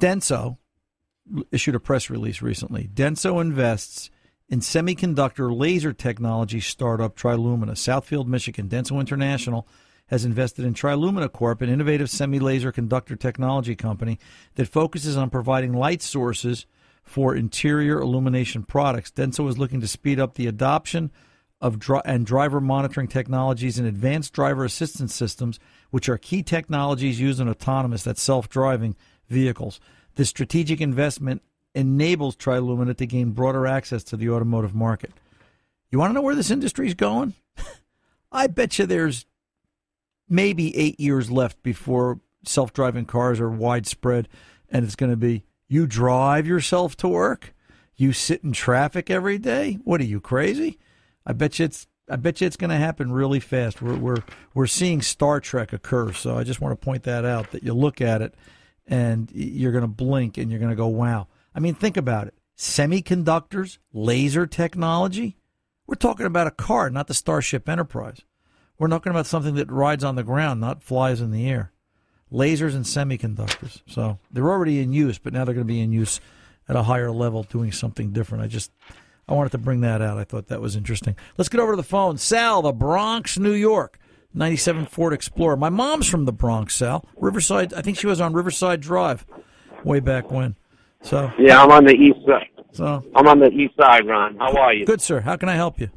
Denso 0.00 0.58
issued 1.50 1.74
a 1.74 1.80
press 1.80 2.10
release 2.10 2.42
recently. 2.42 2.88
Denso 2.92 3.40
invests 3.40 4.10
in 4.48 4.60
semiconductor 4.60 5.56
laser 5.56 5.92
technology 5.92 6.60
startup 6.60 7.16
Trilumina. 7.16 7.72
Southfield, 7.72 8.26
Michigan. 8.26 8.68
Denso 8.68 9.00
International 9.00 9.66
has 10.08 10.24
invested 10.24 10.64
in 10.64 10.74
Trilumina 10.74 11.32
Corp, 11.32 11.62
an 11.62 11.68
innovative 11.68 12.08
semi 12.08 12.38
laser 12.38 12.70
conductor 12.70 13.16
technology 13.16 13.74
company 13.74 14.18
that 14.54 14.68
focuses 14.68 15.16
on 15.16 15.30
providing 15.30 15.72
light 15.72 16.02
sources 16.02 16.66
for 17.02 17.34
interior 17.34 18.00
illumination 18.00 18.62
products. 18.62 19.10
Denso 19.10 19.48
is 19.48 19.58
looking 19.58 19.80
to 19.80 19.88
speed 19.88 20.20
up 20.20 20.34
the 20.34 20.46
adoption 20.46 21.10
of 21.60 21.78
dri- 21.78 22.02
and 22.04 22.26
driver 22.26 22.60
monitoring 22.60 23.08
technologies 23.08 23.78
and 23.78 23.88
advanced 23.88 24.32
driver 24.32 24.64
assistance 24.64 25.14
systems, 25.14 25.58
which 25.90 26.08
are 26.08 26.18
key 26.18 26.42
technologies 26.42 27.20
used 27.20 27.40
in 27.40 27.48
autonomous, 27.48 28.02
that 28.02 28.18
self-driving 28.18 28.94
vehicles. 29.28 29.80
This 30.16 30.28
strategic 30.28 30.80
investment 30.80 31.42
enables 31.74 32.36
Trilumina 32.36 32.96
to 32.96 33.06
gain 33.06 33.32
broader 33.32 33.66
access 33.66 34.02
to 34.04 34.16
the 34.16 34.30
automotive 34.30 34.74
market. 34.74 35.12
You 35.90 35.98
want 35.98 36.10
to 36.10 36.14
know 36.14 36.22
where 36.22 36.34
this 36.34 36.50
industry 36.50 36.86
is 36.88 36.94
going? 36.94 37.34
I 38.32 38.46
bet 38.46 38.78
you 38.78 38.86
there's 38.86 39.26
maybe 40.28 40.76
eight 40.76 40.98
years 40.98 41.30
left 41.30 41.62
before 41.62 42.20
self 42.44 42.72
driving 42.72 43.04
cars 43.04 43.40
are 43.40 43.50
widespread, 43.50 44.28
and 44.68 44.84
it's 44.84 44.96
going 44.96 45.10
to 45.10 45.16
be 45.16 45.44
you 45.68 45.86
drive 45.86 46.46
yourself 46.46 46.96
to 46.98 47.08
work, 47.08 47.54
you 47.96 48.12
sit 48.12 48.44
in 48.44 48.52
traffic 48.52 49.10
every 49.10 49.38
day. 49.38 49.78
What 49.84 50.00
are 50.00 50.04
you 50.04 50.20
crazy? 50.20 50.78
I 51.26 51.32
bet 51.32 51.58
you 51.58 51.64
it's. 51.64 51.86
I 52.08 52.14
bet 52.14 52.40
you 52.40 52.46
it's 52.46 52.56
going 52.56 52.70
to 52.70 52.76
happen 52.76 53.10
really 53.10 53.40
fast. 53.40 53.82
We're 53.82 53.96
we're 53.96 54.22
we're 54.54 54.68
seeing 54.68 55.02
Star 55.02 55.40
Trek 55.40 55.72
occur, 55.72 56.12
so 56.12 56.38
I 56.38 56.44
just 56.44 56.60
want 56.60 56.72
to 56.72 56.84
point 56.84 57.02
that 57.02 57.24
out. 57.24 57.50
That 57.50 57.64
you 57.64 57.74
look 57.74 58.00
at 58.00 58.22
it, 58.22 58.34
and 58.86 59.30
you're 59.32 59.72
going 59.72 59.82
to 59.82 59.88
blink, 59.88 60.38
and 60.38 60.50
you're 60.50 60.60
going 60.60 60.70
to 60.70 60.76
go, 60.76 60.86
"Wow!" 60.86 61.26
I 61.54 61.60
mean, 61.60 61.74
think 61.74 61.96
about 61.96 62.28
it: 62.28 62.34
semiconductors, 62.56 63.78
laser 63.92 64.46
technology. 64.46 65.36
We're 65.86 65.96
talking 65.96 66.26
about 66.26 66.46
a 66.46 66.52
car, 66.52 66.90
not 66.90 67.08
the 67.08 67.14
Starship 67.14 67.68
Enterprise. 67.68 68.22
We're 68.78 68.88
talking 68.88 69.10
about 69.10 69.26
something 69.26 69.54
that 69.54 69.70
rides 69.70 70.04
on 70.04 70.16
the 70.16 70.24
ground, 70.24 70.60
not 70.60 70.82
flies 70.82 71.20
in 71.20 71.30
the 71.30 71.48
air. 71.48 71.72
Lasers 72.32 72.74
and 72.74 72.84
semiconductors. 72.84 73.82
So 73.86 74.18
they're 74.30 74.50
already 74.50 74.80
in 74.80 74.92
use, 74.92 75.18
but 75.18 75.32
now 75.32 75.44
they're 75.44 75.54
going 75.54 75.66
to 75.66 75.72
be 75.72 75.80
in 75.80 75.92
use 75.92 76.20
at 76.68 76.76
a 76.76 76.82
higher 76.82 77.12
level, 77.12 77.44
doing 77.44 77.70
something 77.70 78.10
different. 78.10 78.42
I 78.42 78.48
just 78.48 78.72
I 79.28 79.34
wanted 79.34 79.52
to 79.52 79.58
bring 79.58 79.80
that 79.80 80.00
out. 80.00 80.18
I 80.18 80.24
thought 80.24 80.46
that 80.48 80.60
was 80.60 80.76
interesting. 80.76 81.16
Let's 81.36 81.48
get 81.48 81.60
over 81.60 81.72
to 81.72 81.76
the 81.76 81.82
phone. 81.82 82.16
Sal, 82.18 82.62
the 82.62 82.72
Bronx, 82.72 83.38
New 83.38 83.52
York. 83.52 83.98
97 84.34 84.86
Ford 84.86 85.12
Explorer. 85.14 85.56
My 85.56 85.70
mom's 85.70 86.06
from 86.08 86.26
the 86.26 86.32
Bronx, 86.32 86.74
Sal. 86.74 87.04
Riverside. 87.16 87.72
I 87.72 87.80
think 87.80 87.98
she 87.98 88.06
was 88.06 88.20
on 88.20 88.34
Riverside 88.34 88.80
Drive 88.82 89.24
way 89.82 89.98
back 89.98 90.30
when. 90.30 90.56
So, 91.00 91.32
Yeah, 91.38 91.62
I'm 91.62 91.70
on 91.70 91.84
the 91.84 91.94
east 91.94 92.18
side. 92.26 92.48
so 92.72 93.02
I'm 93.14 93.26
on 93.28 93.40
the 93.40 93.50
east 93.50 93.74
side, 93.80 94.06
Ron. 94.06 94.36
How 94.36 94.54
are 94.56 94.74
you? 94.74 94.84
good, 94.84 95.00
sir. 95.00 95.20
How 95.20 95.36
can 95.36 95.48
I 95.48 95.54
help 95.54 95.80
you? 95.80 95.88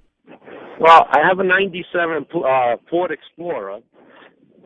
Well, 0.79 1.05
I 1.11 1.19
have 1.27 1.39
a 1.39 1.43
'97 1.43 2.25
uh, 2.33 2.77
Ford 2.89 3.11
Explorer, 3.11 3.79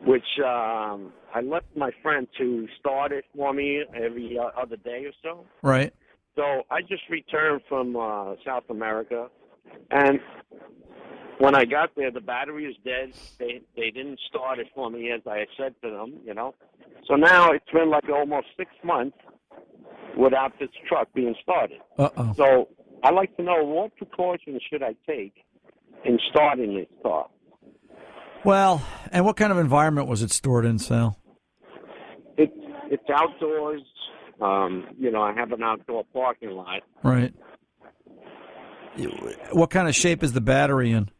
which 0.04 0.22
um, 0.38 1.12
I 1.34 1.40
left 1.42 1.66
my 1.74 1.90
friend 2.02 2.28
to 2.38 2.68
start 2.78 3.10
it 3.10 3.24
for 3.34 3.52
me 3.52 3.82
every 3.94 4.38
uh, 4.38 4.50
other 4.60 4.76
day 4.76 5.06
or 5.06 5.12
so. 5.22 5.44
Right. 5.62 5.92
So 6.36 6.62
I 6.70 6.80
just 6.82 7.02
returned 7.10 7.62
from 7.68 7.96
uh, 7.96 8.34
South 8.44 8.64
America, 8.68 9.28
and 9.90 10.18
when 11.38 11.54
I 11.54 11.64
got 11.64 11.90
there, 11.96 12.10
the 12.10 12.20
battery 12.20 12.66
is 12.66 12.76
dead. 12.84 13.12
They 13.38 13.62
they 13.76 13.90
didn't 13.90 14.18
start 14.28 14.58
it 14.58 14.68
for 14.74 14.90
me 14.90 15.10
as 15.10 15.20
I 15.26 15.38
had 15.38 15.48
said 15.56 15.74
to 15.82 15.90
them, 15.90 16.20
you 16.24 16.34
know. 16.34 16.54
So 17.08 17.14
now 17.14 17.52
it's 17.52 17.70
been 17.72 17.90
like 17.90 18.08
almost 18.08 18.46
six 18.56 18.70
months 18.82 19.16
without 20.16 20.58
this 20.58 20.70
truck 20.88 21.08
being 21.14 21.34
started. 21.42 21.78
Uh 21.98 22.08
oh. 22.16 22.32
So 22.36 22.68
I'd 23.02 23.14
like 23.14 23.36
to 23.36 23.42
know 23.42 23.62
what 23.64 23.96
precautions 23.96 24.62
should 24.70 24.82
I 24.82 24.94
take 25.06 25.34
in 26.04 26.18
starting 26.30 26.74
this 26.74 26.86
car? 27.02 27.28
Well, 28.44 28.82
and 29.10 29.24
what 29.24 29.36
kind 29.36 29.52
of 29.52 29.58
environment 29.58 30.08
was 30.08 30.22
it 30.22 30.30
stored 30.30 30.64
in, 30.64 30.78
Sal? 30.78 31.18
It's 32.36 32.52
it's 32.90 33.04
outdoors. 33.10 33.82
Um, 34.40 34.88
you 34.98 35.10
know, 35.10 35.22
I 35.22 35.32
have 35.32 35.52
an 35.52 35.62
outdoor 35.62 36.04
parking 36.12 36.50
lot. 36.50 36.82
Right. 37.02 37.32
What 39.52 39.70
kind 39.70 39.88
of 39.88 39.94
shape 39.94 40.22
is 40.22 40.32
the 40.32 40.40
battery 40.40 40.92
in? 40.92 41.10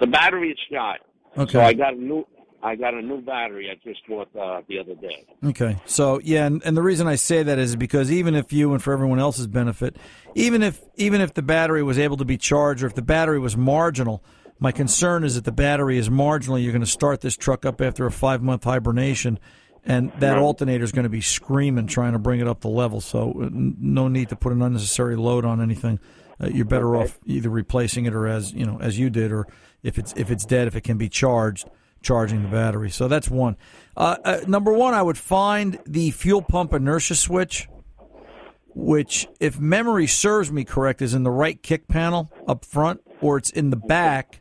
The 0.00 0.06
battery 0.06 0.50
is 0.50 0.58
shot. 0.70 0.98
Okay. 1.36 1.52
So 1.52 1.60
I 1.60 1.72
got 1.72 1.94
a 1.94 1.96
new 1.96 2.26
I 2.62 2.74
got 2.74 2.94
a 2.94 3.02
new 3.02 3.20
battery 3.20 3.70
I 3.70 3.74
just 3.88 4.00
bought 4.08 4.34
uh, 4.34 4.62
the 4.68 4.78
other 4.78 4.94
day. 4.94 5.24
Okay. 5.44 5.76
So 5.86 6.20
yeah, 6.22 6.46
and, 6.46 6.62
and 6.64 6.76
the 6.76 6.82
reason 6.82 7.06
I 7.06 7.14
say 7.14 7.42
that 7.42 7.58
is 7.58 7.76
because 7.76 8.10
even 8.10 8.34
if 8.34 8.52
you 8.52 8.72
and 8.72 8.82
for 8.82 8.92
everyone 8.92 9.20
else's 9.20 9.46
benefit, 9.46 9.96
even 10.34 10.62
if 10.62 10.82
even 10.96 11.20
if 11.20 11.34
the 11.34 11.42
battery 11.42 11.82
was 11.82 11.98
able 11.98 12.16
to 12.16 12.24
be 12.24 12.36
charged 12.36 12.82
or 12.82 12.86
if 12.86 12.94
the 12.94 13.02
battery 13.02 13.38
was 13.38 13.56
marginal, 13.56 14.24
my 14.58 14.72
concern 14.72 15.22
is 15.22 15.34
that 15.34 15.44
the 15.44 15.52
battery 15.52 15.98
is 15.98 16.10
marginal. 16.10 16.58
You're 16.58 16.72
going 16.72 16.80
to 16.80 16.90
start 16.90 17.20
this 17.20 17.36
truck 17.36 17.66
up 17.66 17.80
after 17.80 18.06
a 18.06 18.10
five 18.10 18.42
month 18.42 18.64
hibernation, 18.64 19.38
and 19.86 20.12
that 20.18 20.36
alternator 20.36 20.84
is 20.84 20.92
going 20.92 21.04
to 21.04 21.08
be 21.08 21.20
screaming 21.20 21.86
trying 21.86 22.12
to 22.12 22.18
bring 22.18 22.40
it 22.40 22.48
up 22.48 22.60
the 22.60 22.68
level. 22.68 23.00
So 23.00 23.32
uh, 23.42 23.48
no 23.52 24.08
need 24.08 24.28
to 24.30 24.36
put 24.36 24.52
an 24.52 24.60
unnecessary 24.60 25.16
load 25.16 25.44
on 25.44 25.60
anything. 25.60 26.00
Uh, 26.40 26.48
you're 26.48 26.66
better 26.66 26.96
off 26.96 27.18
either 27.24 27.48
replacing 27.48 28.04
it 28.04 28.12
or 28.12 28.26
as 28.26 28.52
you 28.52 28.66
know 28.66 28.78
as 28.80 28.98
you 28.98 29.08
did, 29.08 29.32
or 29.32 29.46
if 29.82 29.98
it's 29.98 30.12
if 30.16 30.30
it's 30.30 30.44
dead, 30.44 30.66
if 30.66 30.76
it 30.76 30.82
can 30.82 30.98
be 30.98 31.08
charged 31.08 31.68
charging 32.02 32.42
the 32.42 32.48
battery. 32.48 32.90
So 32.90 33.08
that's 33.08 33.28
one. 33.28 33.56
Uh, 33.96 34.16
uh, 34.24 34.40
number 34.46 34.72
one, 34.72 34.94
I 34.94 35.02
would 35.02 35.18
find 35.18 35.78
the 35.86 36.12
fuel 36.12 36.40
pump 36.40 36.72
inertia 36.72 37.16
switch, 37.16 37.68
which, 38.74 39.26
if 39.40 39.58
memory 39.58 40.06
serves 40.06 40.52
me 40.52 40.64
correct, 40.64 41.02
is 41.02 41.14
in 41.14 41.24
the 41.24 41.30
right 41.30 41.60
kick 41.62 41.88
panel 41.88 42.30
up 42.46 42.64
front, 42.64 43.00
or 43.20 43.36
it's 43.38 43.50
in 43.50 43.70
the 43.70 43.76
back 43.76 44.40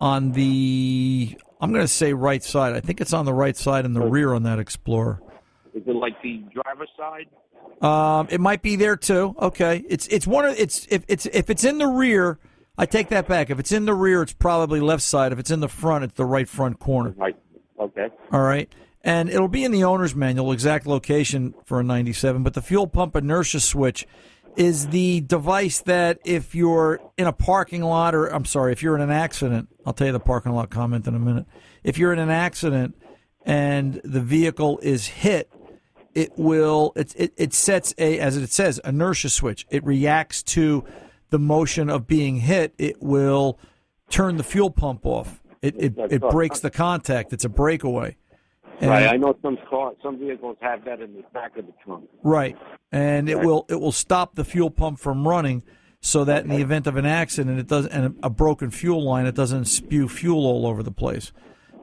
on 0.00 0.32
the. 0.32 1.38
I'm 1.60 1.72
going 1.72 1.84
to 1.84 1.88
say 1.88 2.12
right 2.12 2.42
side. 2.42 2.74
I 2.74 2.80
think 2.80 3.00
it's 3.00 3.12
on 3.12 3.24
the 3.24 3.32
right 3.32 3.56
side 3.56 3.84
in 3.84 3.94
the 3.94 4.02
rear 4.02 4.34
on 4.34 4.42
that 4.42 4.58
Explorer. 4.58 5.20
Is 5.74 5.82
it 5.86 5.94
like 5.94 6.20
the 6.22 6.44
driver's 6.52 6.88
side? 6.96 7.26
Um, 7.82 8.28
it 8.30 8.40
might 8.40 8.62
be 8.62 8.76
there 8.76 8.96
too. 8.96 9.34
Okay, 9.40 9.84
it's 9.88 10.06
it's 10.08 10.26
one 10.26 10.46
of 10.46 10.58
it's 10.58 10.86
if 10.90 11.04
it's 11.08 11.26
if 11.26 11.50
it's 11.50 11.64
in 11.64 11.76
the 11.78 11.86
rear, 11.86 12.38
I 12.78 12.86
take 12.86 13.08
that 13.10 13.28
back. 13.28 13.50
If 13.50 13.58
it's 13.58 13.72
in 13.72 13.84
the 13.84 13.94
rear, 13.94 14.22
it's 14.22 14.32
probably 14.32 14.80
left 14.80 15.02
side. 15.02 15.32
If 15.32 15.38
it's 15.38 15.50
in 15.50 15.60
the 15.60 15.68
front, 15.68 16.04
it's 16.04 16.14
the 16.14 16.24
right 16.24 16.48
front 16.48 16.78
corner. 16.78 17.14
Right. 17.16 17.36
Okay. 17.78 18.08
All 18.32 18.40
right. 18.40 18.72
And 19.02 19.28
it'll 19.28 19.48
be 19.48 19.64
in 19.64 19.72
the 19.72 19.84
owner's 19.84 20.14
manual, 20.14 20.52
exact 20.52 20.86
location 20.86 21.54
for 21.64 21.78
a 21.78 21.84
97. 21.84 22.42
But 22.42 22.54
the 22.54 22.62
fuel 22.62 22.86
pump 22.86 23.14
inertia 23.14 23.60
switch 23.60 24.06
is 24.56 24.88
the 24.88 25.20
device 25.20 25.80
that 25.82 26.18
if 26.24 26.54
you're 26.54 27.00
in 27.16 27.26
a 27.26 27.32
parking 27.32 27.82
lot, 27.82 28.14
or 28.14 28.26
I'm 28.26 28.46
sorry, 28.46 28.72
if 28.72 28.82
you're 28.82 28.96
in 28.96 29.02
an 29.02 29.10
accident, 29.10 29.68
I'll 29.86 29.92
tell 29.92 30.08
you 30.08 30.12
the 30.12 30.20
parking 30.20 30.52
lot 30.52 30.68
comment 30.68 31.06
in 31.06 31.14
a 31.14 31.18
minute. 31.18 31.46
If 31.84 31.96
you're 31.96 32.12
in 32.12 32.18
an 32.18 32.30
accident 32.30 32.96
and 33.44 34.00
the 34.04 34.20
vehicle 34.20 34.78
is 34.82 35.06
hit, 35.06 35.50
it 36.14 36.32
will 36.36 36.92
it, 36.96 37.14
it, 37.16 37.32
it 37.36 37.54
sets 37.54 37.94
a 37.96 38.18
as 38.18 38.36
it 38.36 38.50
says 38.50 38.80
inertia 38.84 39.28
switch. 39.28 39.66
It 39.70 39.84
reacts 39.84 40.42
to 40.44 40.84
the 41.30 41.38
motion 41.38 41.88
of 41.88 42.06
being 42.06 42.36
hit. 42.36 42.74
It 42.78 43.00
will 43.00 43.58
turn 44.10 44.36
the 44.36 44.42
fuel 44.44 44.70
pump 44.70 45.06
off 45.06 45.40
It 45.62 45.76
it, 45.76 45.94
it 46.10 46.20
breaks 46.22 46.60
the 46.60 46.70
contact. 46.70 47.32
It's 47.32 47.44
a 47.44 47.48
breakaway. 47.48 48.16
And- 48.80 48.90
right. 48.90 49.06
I 49.08 49.16
know 49.16 49.34
some 49.40 49.56
cars, 49.70 49.96
some 50.02 50.18
vehicles 50.18 50.56
have 50.60 50.84
that 50.84 51.00
in 51.00 51.14
the 51.14 51.22
back 51.32 51.56
of 51.56 51.66
the 51.66 51.72
trunk. 51.84 52.04
Right, 52.22 52.58
and 52.92 53.28
it 53.28 53.36
Right. 53.36 53.46
will 53.46 53.66
it 53.70 53.80
will 53.80 53.92
stop 53.92 54.34
the 54.34 54.44
fuel 54.44 54.70
pump 54.70 54.98
from 54.98 55.26
running, 55.26 55.62
so 56.06 56.24
that 56.24 56.44
in 56.44 56.50
the 56.50 56.60
event 56.60 56.86
of 56.86 56.96
an 56.96 57.06
accident, 57.06 57.58
it 57.58 57.66
does 57.66 57.86
and 57.86 58.18
a 58.22 58.30
broken 58.30 58.70
fuel 58.70 59.04
line, 59.04 59.26
it 59.26 59.34
doesn't 59.34 59.64
spew 59.66 60.08
fuel 60.08 60.46
all 60.46 60.66
over 60.66 60.82
the 60.82 60.92
place. 60.92 61.32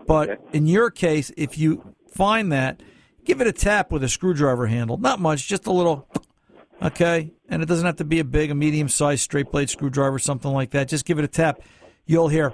But 0.08 0.42
in 0.54 0.66
your 0.68 0.90
case, 0.90 1.32
if 1.38 1.58
you 1.58 1.96
find 2.08 2.52
that, 2.52 2.82
give 3.26 3.42
it 3.42 3.48
a 3.48 3.52
tap 3.52 3.92
with 3.92 4.04
a 4.04 4.10
screwdriver 4.10 4.68
handle. 4.68 4.98
Not 4.98 5.20
much, 5.20 5.48
just 5.48 5.66
a 5.66 5.72
little. 5.72 6.08
Okay, 6.82 7.32
and 7.48 7.62
it 7.62 7.68
doesn't 7.68 7.86
have 7.86 7.98
to 7.98 8.06
be 8.06 8.20
a 8.20 8.24
big, 8.24 8.52
a 8.52 8.56
medium 8.56 8.90
sized 8.90 9.22
straight 9.22 9.52
blade 9.52 9.70
screwdriver, 9.70 10.20
something 10.20 10.52
like 10.52 10.72
that. 10.72 10.88
Just 10.88 11.06
give 11.06 11.20
it 11.20 11.26
a 11.26 11.30
tap. 11.30 11.62
You'll 12.06 12.28
hear, 12.28 12.54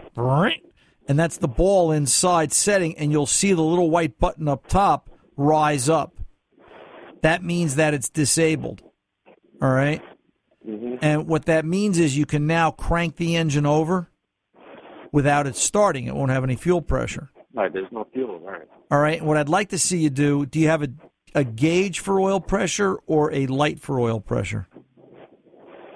and 1.08 1.18
that's 1.18 1.38
the 1.38 1.48
ball 1.48 1.92
inside 1.92 2.52
setting, 2.52 2.98
and 2.98 3.12
you'll 3.12 3.26
see 3.26 3.54
the 3.54 3.64
little 3.64 3.90
white 3.90 4.20
button 4.20 4.48
up 4.48 4.68
top 4.68 5.10
rise 5.36 5.90
up 5.90 6.20
that 7.22 7.44
means 7.44 7.76
that 7.76 7.94
it's 7.94 8.10
disabled. 8.10 8.82
All 9.62 9.70
right? 9.70 10.02
Mm-hmm. 10.70 10.96
And 11.02 11.28
what 11.28 11.46
that 11.46 11.66
means 11.66 11.98
is 11.98 12.18
you 12.18 12.26
can 12.26 12.46
now 12.46 12.72
crank 12.72 13.16
the 13.16 13.36
engine 13.36 13.66
over 13.66 14.10
without 15.12 15.48
it 15.48 15.56
starting. 15.56 16.06
It 16.06 16.16
won't 16.16 16.32
have 16.32 16.44
any 16.44 16.56
fuel 16.56 16.82
pressure. 16.82 17.32
Right. 17.54 17.74
There's 17.74 17.92
no 17.92 18.08
fuel. 18.14 18.40
Right. 18.40 18.68
All 18.92 19.00
right? 19.00 19.22
What 19.24 19.38
I'd 19.38 19.50
like 19.50 19.70
to 19.70 19.80
see 19.80 19.98
you 19.98 20.10
do, 20.10 20.46
do 20.46 20.60
you 20.60 20.68
have 20.68 20.84
a, 20.84 20.90
a 21.34 21.44
gauge 21.44 22.00
for 22.00 22.20
oil 22.20 22.40
pressure 22.40 22.98
or 23.08 23.34
a 23.34 23.48
light 23.48 23.80
for 23.80 24.00
oil 24.00 24.20
pressure? 24.20 24.68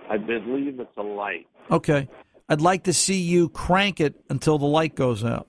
I 0.10 0.18
believe 0.18 0.80
it's 0.80 0.98
a 0.98 1.04
light. 1.04 1.48
Okay. 1.70 2.10
I'd 2.50 2.62
like 2.62 2.84
to 2.84 2.94
see 2.94 3.22
you 3.22 3.50
crank 3.50 4.00
it 4.00 4.16
until 4.30 4.58
the 4.58 4.66
light 4.66 4.96
goes 4.96 5.24
out. 5.24 5.48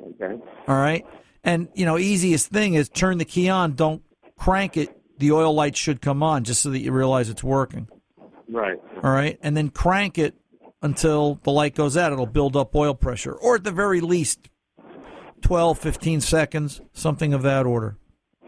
Okay. 0.00 0.40
All 0.66 0.76
right. 0.76 1.04
And, 1.44 1.68
you 1.74 1.86
know, 1.86 1.98
easiest 1.98 2.48
thing 2.48 2.74
is 2.74 2.88
turn 2.88 3.18
the 3.18 3.24
key 3.24 3.48
on, 3.48 3.74
don't 3.74 4.02
crank 4.38 4.76
it. 4.76 4.94
The 5.18 5.32
oil 5.32 5.52
light 5.52 5.76
should 5.76 6.00
come 6.00 6.22
on 6.22 6.44
just 6.44 6.62
so 6.62 6.70
that 6.70 6.78
you 6.78 6.92
realize 6.92 7.28
it's 7.28 7.42
working. 7.42 7.88
Right. 8.50 8.78
All 9.02 9.10
right. 9.10 9.38
And 9.42 9.56
then 9.56 9.68
crank 9.70 10.18
it 10.18 10.34
until 10.82 11.40
the 11.42 11.50
light 11.50 11.74
goes 11.74 11.96
out. 11.96 12.12
It'll 12.12 12.26
build 12.26 12.56
up 12.56 12.74
oil 12.74 12.94
pressure, 12.94 13.32
or 13.34 13.56
at 13.56 13.64
the 13.64 13.72
very 13.72 14.00
least, 14.00 14.48
12, 15.42 15.78
15 15.78 16.20
seconds, 16.20 16.80
something 16.92 17.32
of 17.34 17.42
that 17.42 17.66
order. 17.66 17.96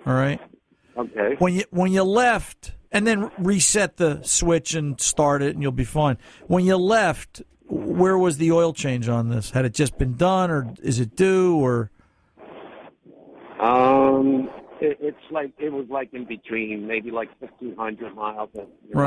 All 0.07 0.15
right. 0.15 0.41
Okay. 0.97 1.37
When 1.39 1.55
you 1.55 1.65
when 1.71 1.93
you 1.93 2.03
left, 2.03 2.73
and 2.93 3.07
then 3.07 3.31
reset 3.39 3.97
the 3.97 4.21
switch 4.23 4.75
and 4.75 5.01
start 5.01 5.43
it, 5.43 5.55
and 5.55 5.63
you'll 5.63 5.73
be 5.73 5.85
fine. 5.85 6.19
When 6.47 6.65
you 6.65 6.77
left, 6.77 7.43
where 7.69 8.19
was 8.19 8.39
the 8.39 8.51
oil 8.53 8.73
change 8.73 9.09
on 9.09 9.29
this? 9.29 9.51
Had 9.51 9.65
it 9.65 9.75
just 9.75 9.99
been 9.99 10.17
done, 10.17 10.51
or 10.51 10.75
is 10.83 10.99
it 10.99 11.15
due, 11.17 11.57
or 11.57 11.91
Um, 13.61 14.49
it, 14.81 14.99
it's 15.01 15.31
like 15.31 15.53
it 15.59 15.73
was 15.73 15.87
like 15.91 16.13
in 16.15 16.25
between, 16.25 16.87
maybe 16.87 17.11
like 17.11 17.29
fifteen 17.39 17.77
hundred 17.77 18.15
miles. 18.15 18.49
and, 18.55 18.67
you 18.89 18.95
know, 18.95 19.01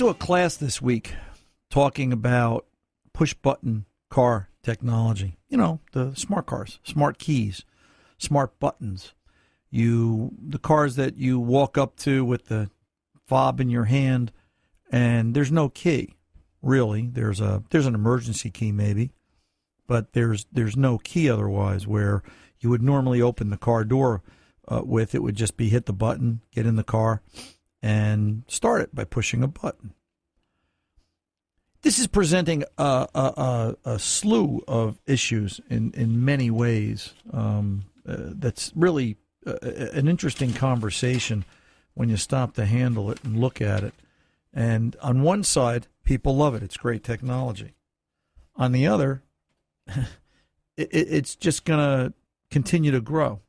To 0.00 0.08
a 0.08 0.14
class 0.14 0.56
this 0.56 0.80
week 0.80 1.12
talking 1.68 2.10
about 2.10 2.64
push 3.12 3.34
button 3.34 3.84
car 4.08 4.48
technology. 4.62 5.36
You 5.50 5.58
know, 5.58 5.80
the 5.92 6.14
smart 6.14 6.46
cars, 6.46 6.78
smart 6.82 7.18
keys, 7.18 7.66
smart 8.16 8.58
buttons. 8.58 9.12
You 9.70 10.32
the 10.40 10.58
cars 10.58 10.96
that 10.96 11.18
you 11.18 11.38
walk 11.38 11.76
up 11.76 11.96
to 11.96 12.24
with 12.24 12.46
the 12.46 12.70
fob 13.26 13.60
in 13.60 13.68
your 13.68 13.84
hand 13.84 14.32
and 14.90 15.34
there's 15.34 15.52
no 15.52 15.68
key. 15.68 16.14
Really. 16.62 17.10
There's 17.12 17.42
a 17.42 17.62
there's 17.68 17.84
an 17.84 17.94
emergency 17.94 18.50
key 18.50 18.72
maybe, 18.72 19.10
but 19.86 20.14
there's 20.14 20.46
there's 20.50 20.78
no 20.78 20.96
key 20.96 21.28
otherwise 21.28 21.86
where 21.86 22.22
you 22.58 22.70
would 22.70 22.82
normally 22.82 23.20
open 23.20 23.50
the 23.50 23.58
car 23.58 23.84
door 23.84 24.22
uh, 24.66 24.80
with 24.82 25.14
it 25.14 25.22
would 25.22 25.36
just 25.36 25.58
be 25.58 25.68
hit 25.68 25.84
the 25.84 25.92
button, 25.92 26.40
get 26.54 26.64
in 26.64 26.76
the 26.76 26.84
car, 26.84 27.20
and 27.82 28.44
start 28.48 28.82
it 28.82 28.94
by 28.94 29.04
pushing 29.04 29.42
a 29.42 29.48
button. 29.48 29.94
This 31.82 31.98
is 31.98 32.06
presenting 32.06 32.64
a, 32.76 33.08
a, 33.14 33.18
a, 33.20 33.76
a 33.92 33.98
slew 33.98 34.62
of 34.68 35.00
issues 35.06 35.60
in, 35.70 35.92
in 35.92 36.24
many 36.24 36.50
ways. 36.50 37.14
Um, 37.32 37.86
uh, 38.06 38.16
that's 38.18 38.70
really 38.74 39.16
uh, 39.46 39.54
an 39.62 40.08
interesting 40.08 40.52
conversation 40.52 41.44
when 41.94 42.08
you 42.10 42.16
stop 42.16 42.54
to 42.54 42.66
handle 42.66 43.10
it 43.10 43.24
and 43.24 43.40
look 43.40 43.62
at 43.62 43.82
it. 43.82 43.94
And 44.52 44.94
on 45.00 45.22
one 45.22 45.42
side, 45.42 45.86
people 46.04 46.36
love 46.36 46.54
it; 46.54 46.62
it's 46.62 46.76
great 46.76 47.04
technology. 47.04 47.74
On 48.56 48.72
the 48.72 48.86
other, 48.86 49.22
it, 49.86 50.08
it, 50.76 50.88
it's 50.92 51.36
just 51.36 51.64
going 51.64 51.78
to 51.78 52.12
continue 52.50 52.90
to 52.90 53.00
grow 53.00 53.40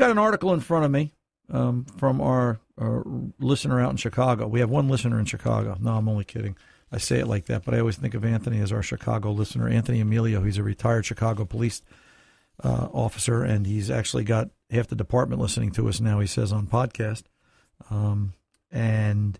got 0.00 0.10
an 0.10 0.18
article 0.18 0.52
in 0.52 0.60
front 0.60 0.84
of 0.84 0.90
me 0.90 1.12
um, 1.52 1.84
from 1.84 2.20
our 2.20 2.58
uh, 2.80 3.02
listener 3.38 3.80
out 3.80 3.90
in 3.90 3.96
Chicago. 3.96 4.46
We 4.46 4.60
have 4.60 4.70
one 4.70 4.88
listener 4.88 5.18
in 5.18 5.26
Chicago. 5.26 5.76
No, 5.80 5.96
I'm 5.96 6.08
only 6.08 6.24
kidding. 6.24 6.56
I 6.92 6.98
say 6.98 7.20
it 7.20 7.28
like 7.28 7.46
that, 7.46 7.64
but 7.64 7.74
I 7.74 7.78
always 7.78 7.96
think 7.96 8.14
of 8.14 8.24
Anthony 8.24 8.60
as 8.60 8.72
our 8.72 8.82
Chicago 8.82 9.30
listener. 9.30 9.68
Anthony 9.68 10.00
Emilio, 10.00 10.42
he's 10.42 10.58
a 10.58 10.62
retired 10.62 11.06
Chicago 11.06 11.44
police 11.44 11.82
uh, 12.64 12.88
officer, 12.92 13.44
and 13.44 13.66
he's 13.66 13.90
actually 13.90 14.24
got 14.24 14.50
half 14.70 14.88
the 14.88 14.96
department 14.96 15.40
listening 15.40 15.70
to 15.72 15.88
us 15.88 16.00
now. 16.00 16.18
He 16.20 16.26
says 16.26 16.52
on 16.52 16.66
podcast, 16.66 17.24
um, 17.90 18.32
and 18.72 19.38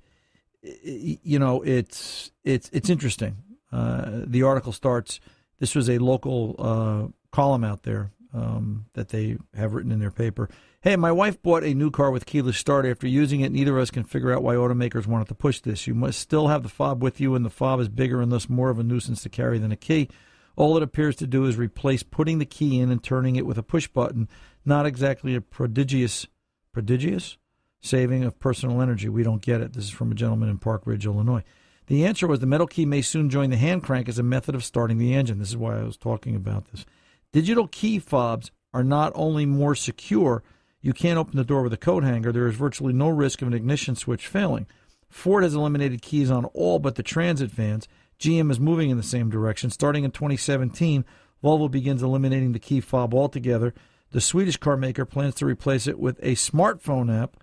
you 0.63 1.39
know 1.39 1.63
it's 1.63 2.31
it's 2.45 2.71
it's 2.73 2.89
interesting. 2.89 3.39
Uh, 3.73 4.23
the 4.27 4.43
article 4.43 4.73
starts. 4.73 5.19
This 5.59 5.75
was 5.75 5.91
a 5.91 5.99
local 5.99 6.57
uh, 6.59 7.09
column 7.33 7.65
out 7.65 7.83
there 7.83 8.13
um, 8.33 8.87
that 8.95 9.09
they 9.09 9.39
have 9.55 9.75
written 9.75 9.93
in 9.93 9.99
their 9.99 10.11
paper. 10.11 10.49
Hey, 10.83 10.97
my 10.97 11.13
wife 11.13 11.43
bought 11.43 11.63
a 11.63 11.75
new 11.75 11.91
car 11.91 12.11
with 12.11 12.25
keyless 12.25 12.57
start. 12.57 12.87
After 12.87 13.07
using 13.07 13.43
it, 13.43 13.53
neither 13.53 13.77
of 13.77 13.83
us 13.83 13.91
can 13.91 14.03
figure 14.03 14.33
out 14.33 14.43
why 14.43 14.55
automakers 14.55 15.07
wanted 15.07 15.29
to 15.29 15.35
push 15.35 15.61
this. 15.61 15.87
You 15.87 15.93
must 15.95 16.19
still 16.19 16.49
have 16.49 16.63
the 16.63 16.71
fob 16.71 17.03
with 17.03 17.21
you, 17.21 17.35
and 17.35 17.45
the 17.45 17.51
fob 17.51 17.81
is 17.81 17.91
bigger 17.91 18.23
and 18.23 18.33
thus 18.33 18.49
more 18.49 18.71
of 18.71 18.79
a 18.79 18.83
nuisance 18.83 19.23
to 19.25 19.29
carry 19.29 19.59
than 19.59 19.73
a 19.73 19.77
key. 19.77 20.09
All 20.57 20.79
it 20.79 20.83
appears 20.83 21.17
to 21.17 21.27
do 21.27 21.45
is 21.45 21.59
replace 21.59 22.03
putting 22.03 22.39
the 22.39 22.47
key 22.47 22.81
in 22.81 22.91
and 22.91 23.05
turning 23.05 23.37
it 23.37 23.45
with 23.45 23.59
a 23.59 23.63
push 23.63 23.89
button. 23.89 24.27
Not 24.65 24.87
exactly 24.87 25.35
a 25.35 25.43
prodigious, 25.43 26.27
prodigious 26.73 27.37
saving 27.83 28.25
of 28.25 28.39
personal 28.39 28.81
energy. 28.81 29.11
We 29.11 29.23
don't 29.23 29.43
get 29.43 29.61
it. 29.61 29.75
This 29.75 29.85
is 29.85 29.91
from 29.91 30.11
a 30.11 30.15
gentleman 30.15 30.49
in 30.49 30.57
Park 30.57 30.87
Ridge, 30.87 31.05
Illinois. 31.05 31.45
The 31.89 32.07
answer 32.07 32.27
was 32.27 32.41
the 32.41 32.47
metal 32.47 32.67
key 32.67 32.87
may 32.87 33.03
soon 33.03 33.29
join 33.29 33.51
the 33.51 33.59
hand 33.59 33.83
crank 33.83 34.09
as 34.09 34.19
a 34.19 34.23
method 34.23 34.55
of 34.55 34.65
starting 34.65 34.97
the 34.97 35.13
engine. 35.13 35.41
This 35.41 35.51
is 35.51 35.59
why 35.59 35.79
I 35.79 35.85
was 35.85 35.99
talking 35.99 36.35
about 36.35 36.71
this. 36.71 36.87
Digital 37.33 37.69
key 37.69 37.99
fobs 37.99 38.51
are 38.73 38.83
not 38.83 39.13
only 39.15 39.45
more 39.45 39.75
secure 39.75 40.43
you 40.83 40.93
can't 40.93 41.19
open 41.19 41.37
the 41.37 41.45
door 41.45 41.63
with 41.63 41.73
a 41.73 41.79
coat 41.79 42.05
hanger. 42.05 42.33
There 42.33 42.49
is 42.49 42.57
virtually 42.57 42.93
no 42.93 43.09
risk 43.09 43.43
of 43.43 43.49
an 43.49 43.55
ignition 43.55 43.97
switch 43.97 44.27
failing. 44.27 44.67
Ford 45.09 45.43
has 45.43 45.55
eliminated 45.55 46.03
keys 46.03 46.31
on 46.31 46.45
all 46.47 46.79
but 46.79 46.95
the 46.95 47.03
transit 47.03 47.51
vans. 47.51 47.89
GM 48.19 48.51
is 48.51 48.61
moving 48.61 48.91
in 48.91 48.97
the 48.97 49.03
same 49.03 49.31
direction. 49.31 49.71
Starting 49.71 50.05
in 50.05 50.11
2017, 50.11 51.05
Volvo 51.43 51.71
begins 51.71 52.03
eliminating 52.03 52.53
the 52.53 52.59
key 52.59 52.81
fob 52.81 53.15
altogether. 53.15 53.75
The 54.13 54.21
Swedish 54.21 54.57
car 54.57 54.77
maker 54.77 55.05
plans 55.05 55.37
to 55.37 55.47
replace 55.47 55.87
it 55.87 55.99
with 55.99 56.19
a 56.21 56.35
smartphone 56.35 57.15
app. 57.15 57.37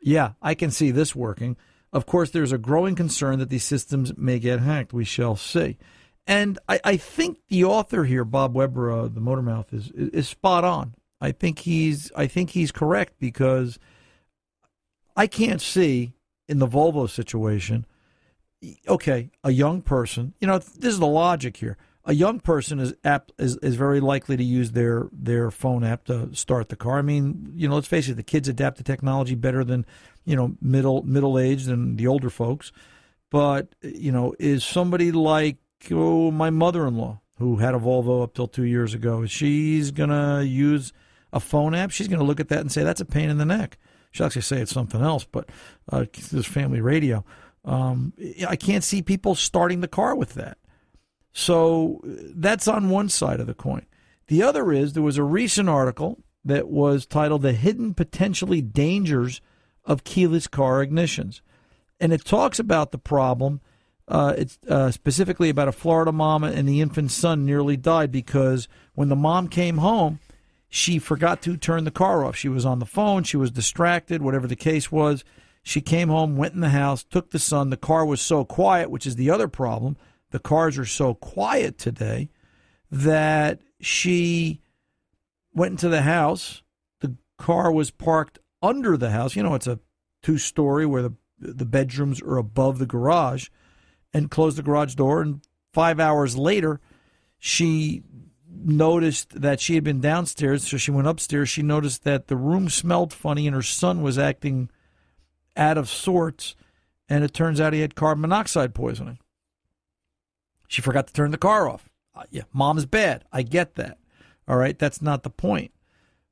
Yeah, 0.00 0.32
I 0.42 0.54
can 0.54 0.70
see 0.70 0.90
this 0.90 1.14
working. 1.16 1.56
Of 1.92 2.06
course, 2.06 2.30
there's 2.30 2.52
a 2.52 2.58
growing 2.58 2.94
concern 2.94 3.38
that 3.38 3.50
these 3.50 3.64
systems 3.64 4.16
may 4.16 4.38
get 4.38 4.60
hacked. 4.60 4.92
We 4.92 5.04
shall 5.04 5.36
see. 5.36 5.78
And 6.26 6.58
I, 6.68 6.80
I 6.84 6.96
think 6.96 7.38
the 7.48 7.64
author 7.64 8.04
here, 8.04 8.24
Bob 8.24 8.54
Weber, 8.54 8.90
uh, 8.90 9.08
the 9.08 9.20
Motormouth, 9.20 9.72
is, 9.72 9.90
is 9.90 10.28
spot 10.28 10.64
on. 10.64 10.94
I 11.24 11.32
think 11.32 11.60
he's 11.60 12.12
I 12.14 12.26
think 12.26 12.50
he's 12.50 12.70
correct 12.70 13.14
because 13.18 13.78
I 15.16 15.26
can't 15.26 15.62
see 15.62 16.12
in 16.48 16.58
the 16.58 16.66
Volvo 16.66 17.08
situation. 17.08 17.86
Okay, 18.86 19.30
a 19.42 19.50
young 19.50 19.80
person. 19.80 20.34
You 20.38 20.48
know, 20.48 20.58
this 20.58 20.92
is 20.92 20.98
the 20.98 21.06
logic 21.06 21.56
here. 21.56 21.78
A 22.04 22.12
young 22.12 22.40
person 22.40 22.78
is 22.78 22.94
app 23.04 23.32
is, 23.38 23.56
is 23.58 23.76
very 23.76 24.00
likely 24.00 24.36
to 24.36 24.44
use 24.44 24.72
their 24.72 25.08
their 25.12 25.50
phone 25.50 25.82
app 25.82 26.04
to 26.04 26.34
start 26.34 26.68
the 26.68 26.76
car. 26.76 26.98
I 26.98 27.02
mean, 27.02 27.52
you 27.54 27.68
know, 27.68 27.76
let's 27.76 27.88
face 27.88 28.06
it, 28.08 28.16
the 28.16 28.22
kids 28.22 28.46
adapt 28.46 28.76
to 28.76 28.84
technology 28.84 29.34
better 29.34 29.64
than 29.64 29.86
you 30.26 30.36
know 30.36 30.56
middle 30.60 31.02
middle 31.04 31.38
aged 31.38 31.70
and 31.70 31.96
the 31.96 32.06
older 32.06 32.28
folks. 32.28 32.70
But 33.30 33.74
you 33.80 34.12
know, 34.12 34.34
is 34.38 34.62
somebody 34.62 35.10
like 35.10 35.56
oh 35.90 36.30
my 36.30 36.50
mother 36.50 36.86
in 36.86 36.98
law 36.98 37.22
who 37.38 37.56
had 37.56 37.74
a 37.74 37.78
Volvo 37.78 38.22
up 38.22 38.34
till 38.34 38.46
two 38.46 38.64
years 38.64 38.92
ago? 38.92 39.24
She's 39.24 39.90
gonna 39.90 40.42
use 40.42 40.92
a 41.34 41.40
phone 41.40 41.74
app, 41.74 41.90
she's 41.90 42.08
going 42.08 42.20
to 42.20 42.24
look 42.24 42.40
at 42.40 42.48
that 42.48 42.60
and 42.60 42.72
say 42.72 42.84
that's 42.84 43.00
a 43.00 43.04
pain 43.04 43.28
in 43.28 43.36
the 43.36 43.44
neck. 43.44 43.76
She'll 44.12 44.26
actually 44.26 44.42
say 44.42 44.60
it's 44.60 44.72
something 44.72 45.02
else, 45.02 45.24
but 45.24 45.50
uh, 45.90 46.06
this 46.30 46.46
family 46.46 46.80
radio. 46.80 47.24
Um, 47.64 48.12
I 48.48 48.56
can't 48.56 48.84
see 48.84 49.02
people 49.02 49.34
starting 49.34 49.80
the 49.80 49.88
car 49.88 50.14
with 50.14 50.34
that. 50.34 50.58
So 51.32 52.00
that's 52.04 52.68
on 52.68 52.90
one 52.90 53.08
side 53.08 53.40
of 53.40 53.48
the 53.48 53.54
coin. 53.54 53.86
The 54.28 54.42
other 54.42 54.72
is 54.72 54.92
there 54.92 55.02
was 55.02 55.18
a 55.18 55.24
recent 55.24 55.68
article 55.68 56.22
that 56.44 56.68
was 56.68 57.06
titled 57.06 57.42
The 57.42 57.52
Hidden 57.52 57.94
Potentially 57.94 58.62
Dangers 58.62 59.40
of 59.84 60.04
Keyless 60.04 60.46
Car 60.46 60.86
Ignitions. 60.86 61.40
And 61.98 62.12
it 62.12 62.24
talks 62.24 62.60
about 62.60 62.92
the 62.92 62.98
problem. 62.98 63.60
Uh, 64.06 64.34
it's 64.36 64.58
uh, 64.68 64.92
specifically 64.92 65.48
about 65.48 65.68
a 65.68 65.72
Florida 65.72 66.12
mom 66.12 66.44
and 66.44 66.68
the 66.68 66.80
infant 66.80 67.10
son 67.10 67.44
nearly 67.44 67.76
died 67.76 68.12
because 68.12 68.68
when 68.94 69.08
the 69.08 69.16
mom 69.16 69.48
came 69.48 69.78
home, 69.78 70.20
she 70.74 70.98
forgot 70.98 71.40
to 71.40 71.56
turn 71.56 71.84
the 71.84 71.92
car 71.92 72.24
off. 72.24 72.34
She 72.34 72.48
was 72.48 72.66
on 72.66 72.80
the 72.80 72.84
phone, 72.84 73.22
she 73.22 73.36
was 73.36 73.52
distracted, 73.52 74.22
whatever 74.22 74.48
the 74.48 74.56
case 74.56 74.90
was. 74.90 75.22
She 75.62 75.80
came 75.80 76.08
home, 76.08 76.36
went 76.36 76.54
in 76.54 76.60
the 76.60 76.70
house, 76.70 77.04
took 77.04 77.30
the 77.30 77.38
son. 77.38 77.70
The 77.70 77.76
car 77.76 78.04
was 78.04 78.20
so 78.20 78.44
quiet, 78.44 78.90
which 78.90 79.06
is 79.06 79.14
the 79.14 79.30
other 79.30 79.46
problem. 79.46 79.96
The 80.32 80.40
cars 80.40 80.76
are 80.76 80.84
so 80.84 81.14
quiet 81.14 81.78
today 81.78 82.28
that 82.90 83.60
she 83.80 84.62
went 85.54 85.74
into 85.74 85.88
the 85.88 86.02
house. 86.02 86.64
The 86.98 87.18
car 87.38 87.70
was 87.70 87.92
parked 87.92 88.40
under 88.60 88.96
the 88.96 89.12
house. 89.12 89.36
You 89.36 89.44
know, 89.44 89.54
it's 89.54 89.68
a 89.68 89.78
two 90.24 90.38
story 90.38 90.86
where 90.86 91.02
the 91.02 91.14
the 91.38 91.66
bedrooms 91.66 92.20
are 92.20 92.36
above 92.36 92.80
the 92.80 92.86
garage 92.86 93.46
and 94.12 94.28
closed 94.28 94.58
the 94.58 94.62
garage 94.62 94.96
door 94.96 95.22
and 95.22 95.40
5 95.72 96.00
hours 96.00 96.36
later 96.36 96.80
she 97.38 98.02
noticed 98.64 99.40
that 99.40 99.60
she 99.60 99.74
had 99.74 99.84
been 99.84 100.00
downstairs, 100.00 100.66
so 100.66 100.76
she 100.76 100.90
went 100.90 101.08
upstairs. 101.08 101.48
She 101.48 101.62
noticed 101.62 102.04
that 102.04 102.28
the 102.28 102.36
room 102.36 102.68
smelled 102.68 103.12
funny 103.12 103.46
and 103.46 103.54
her 103.54 103.62
son 103.62 104.02
was 104.02 104.18
acting 104.18 104.70
out 105.56 105.78
of 105.78 105.88
sorts, 105.88 106.54
and 107.08 107.24
it 107.24 107.32
turns 107.32 107.60
out 107.60 107.72
he 107.72 107.80
had 107.80 107.94
carbon 107.94 108.22
monoxide 108.22 108.74
poisoning. 108.74 109.18
She 110.68 110.82
forgot 110.82 111.06
to 111.06 111.12
turn 111.12 111.30
the 111.30 111.38
car 111.38 111.68
off. 111.68 111.88
Uh, 112.14 112.24
yeah, 112.30 112.42
mom's 112.52 112.86
bad. 112.86 113.24
I 113.32 113.42
get 113.42 113.74
that. 113.76 113.98
All 114.46 114.56
right, 114.56 114.78
that's 114.78 115.00
not 115.00 115.22
the 115.22 115.30
point. 115.30 115.72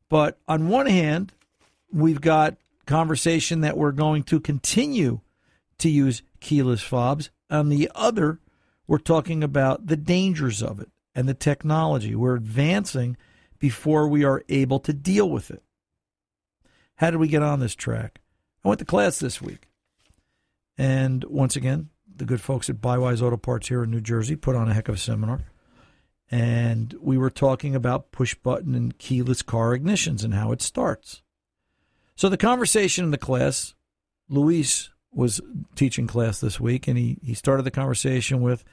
But 0.08 0.38
on 0.46 0.68
one 0.68 0.86
hand, 0.86 1.32
we've 1.92 2.20
got 2.20 2.56
conversation 2.86 3.60
that 3.62 3.76
we're 3.76 3.92
going 3.92 4.22
to 4.24 4.40
continue 4.40 5.20
to 5.78 5.88
use 5.88 6.22
keyless 6.40 6.82
fobs. 6.82 7.30
On 7.50 7.68
the 7.68 7.90
other, 7.94 8.40
we're 8.86 8.98
talking 8.98 9.42
about 9.42 9.86
the 9.86 9.96
dangers 9.96 10.62
of 10.62 10.80
it 10.80 10.90
and 11.14 11.28
the 11.28 11.34
technology. 11.34 12.14
We're 12.14 12.36
advancing 12.36 13.16
before 13.58 14.08
we 14.08 14.24
are 14.24 14.42
able 14.48 14.80
to 14.80 14.92
deal 14.92 15.30
with 15.30 15.50
it. 15.50 15.62
How 16.96 17.10
did 17.10 17.18
we 17.18 17.28
get 17.28 17.42
on 17.42 17.60
this 17.60 17.74
track? 17.74 18.20
I 18.64 18.68
went 18.68 18.78
to 18.78 18.84
class 18.84 19.18
this 19.18 19.40
week. 19.42 19.68
And 20.78 21.24
once 21.24 21.56
again, 21.56 21.90
the 22.14 22.24
good 22.24 22.40
folks 22.40 22.70
at 22.70 22.80
Buy 22.80 22.98
Wise 22.98 23.22
Auto 23.22 23.36
Parts 23.36 23.68
here 23.68 23.82
in 23.82 23.90
New 23.90 24.00
Jersey 24.00 24.36
put 24.36 24.56
on 24.56 24.68
a 24.68 24.74
heck 24.74 24.88
of 24.88 24.96
a 24.96 24.98
seminar. 24.98 25.40
And 26.30 26.94
we 27.00 27.18
were 27.18 27.30
talking 27.30 27.74
about 27.74 28.12
push 28.12 28.34
button 28.34 28.74
and 28.74 28.96
keyless 28.98 29.42
car 29.42 29.76
ignitions 29.76 30.24
and 30.24 30.34
how 30.34 30.52
it 30.52 30.62
starts. 30.62 31.22
So 32.14 32.28
the 32.28 32.36
conversation 32.36 33.04
in 33.04 33.10
the 33.10 33.18
class, 33.18 33.74
Luis 34.28 34.90
was 35.12 35.40
teaching 35.74 36.06
class 36.06 36.40
this 36.40 36.58
week, 36.58 36.88
and 36.88 36.96
he, 36.96 37.18
he 37.22 37.34
started 37.34 37.64
the 37.64 37.70
conversation 37.70 38.40
with 38.40 38.64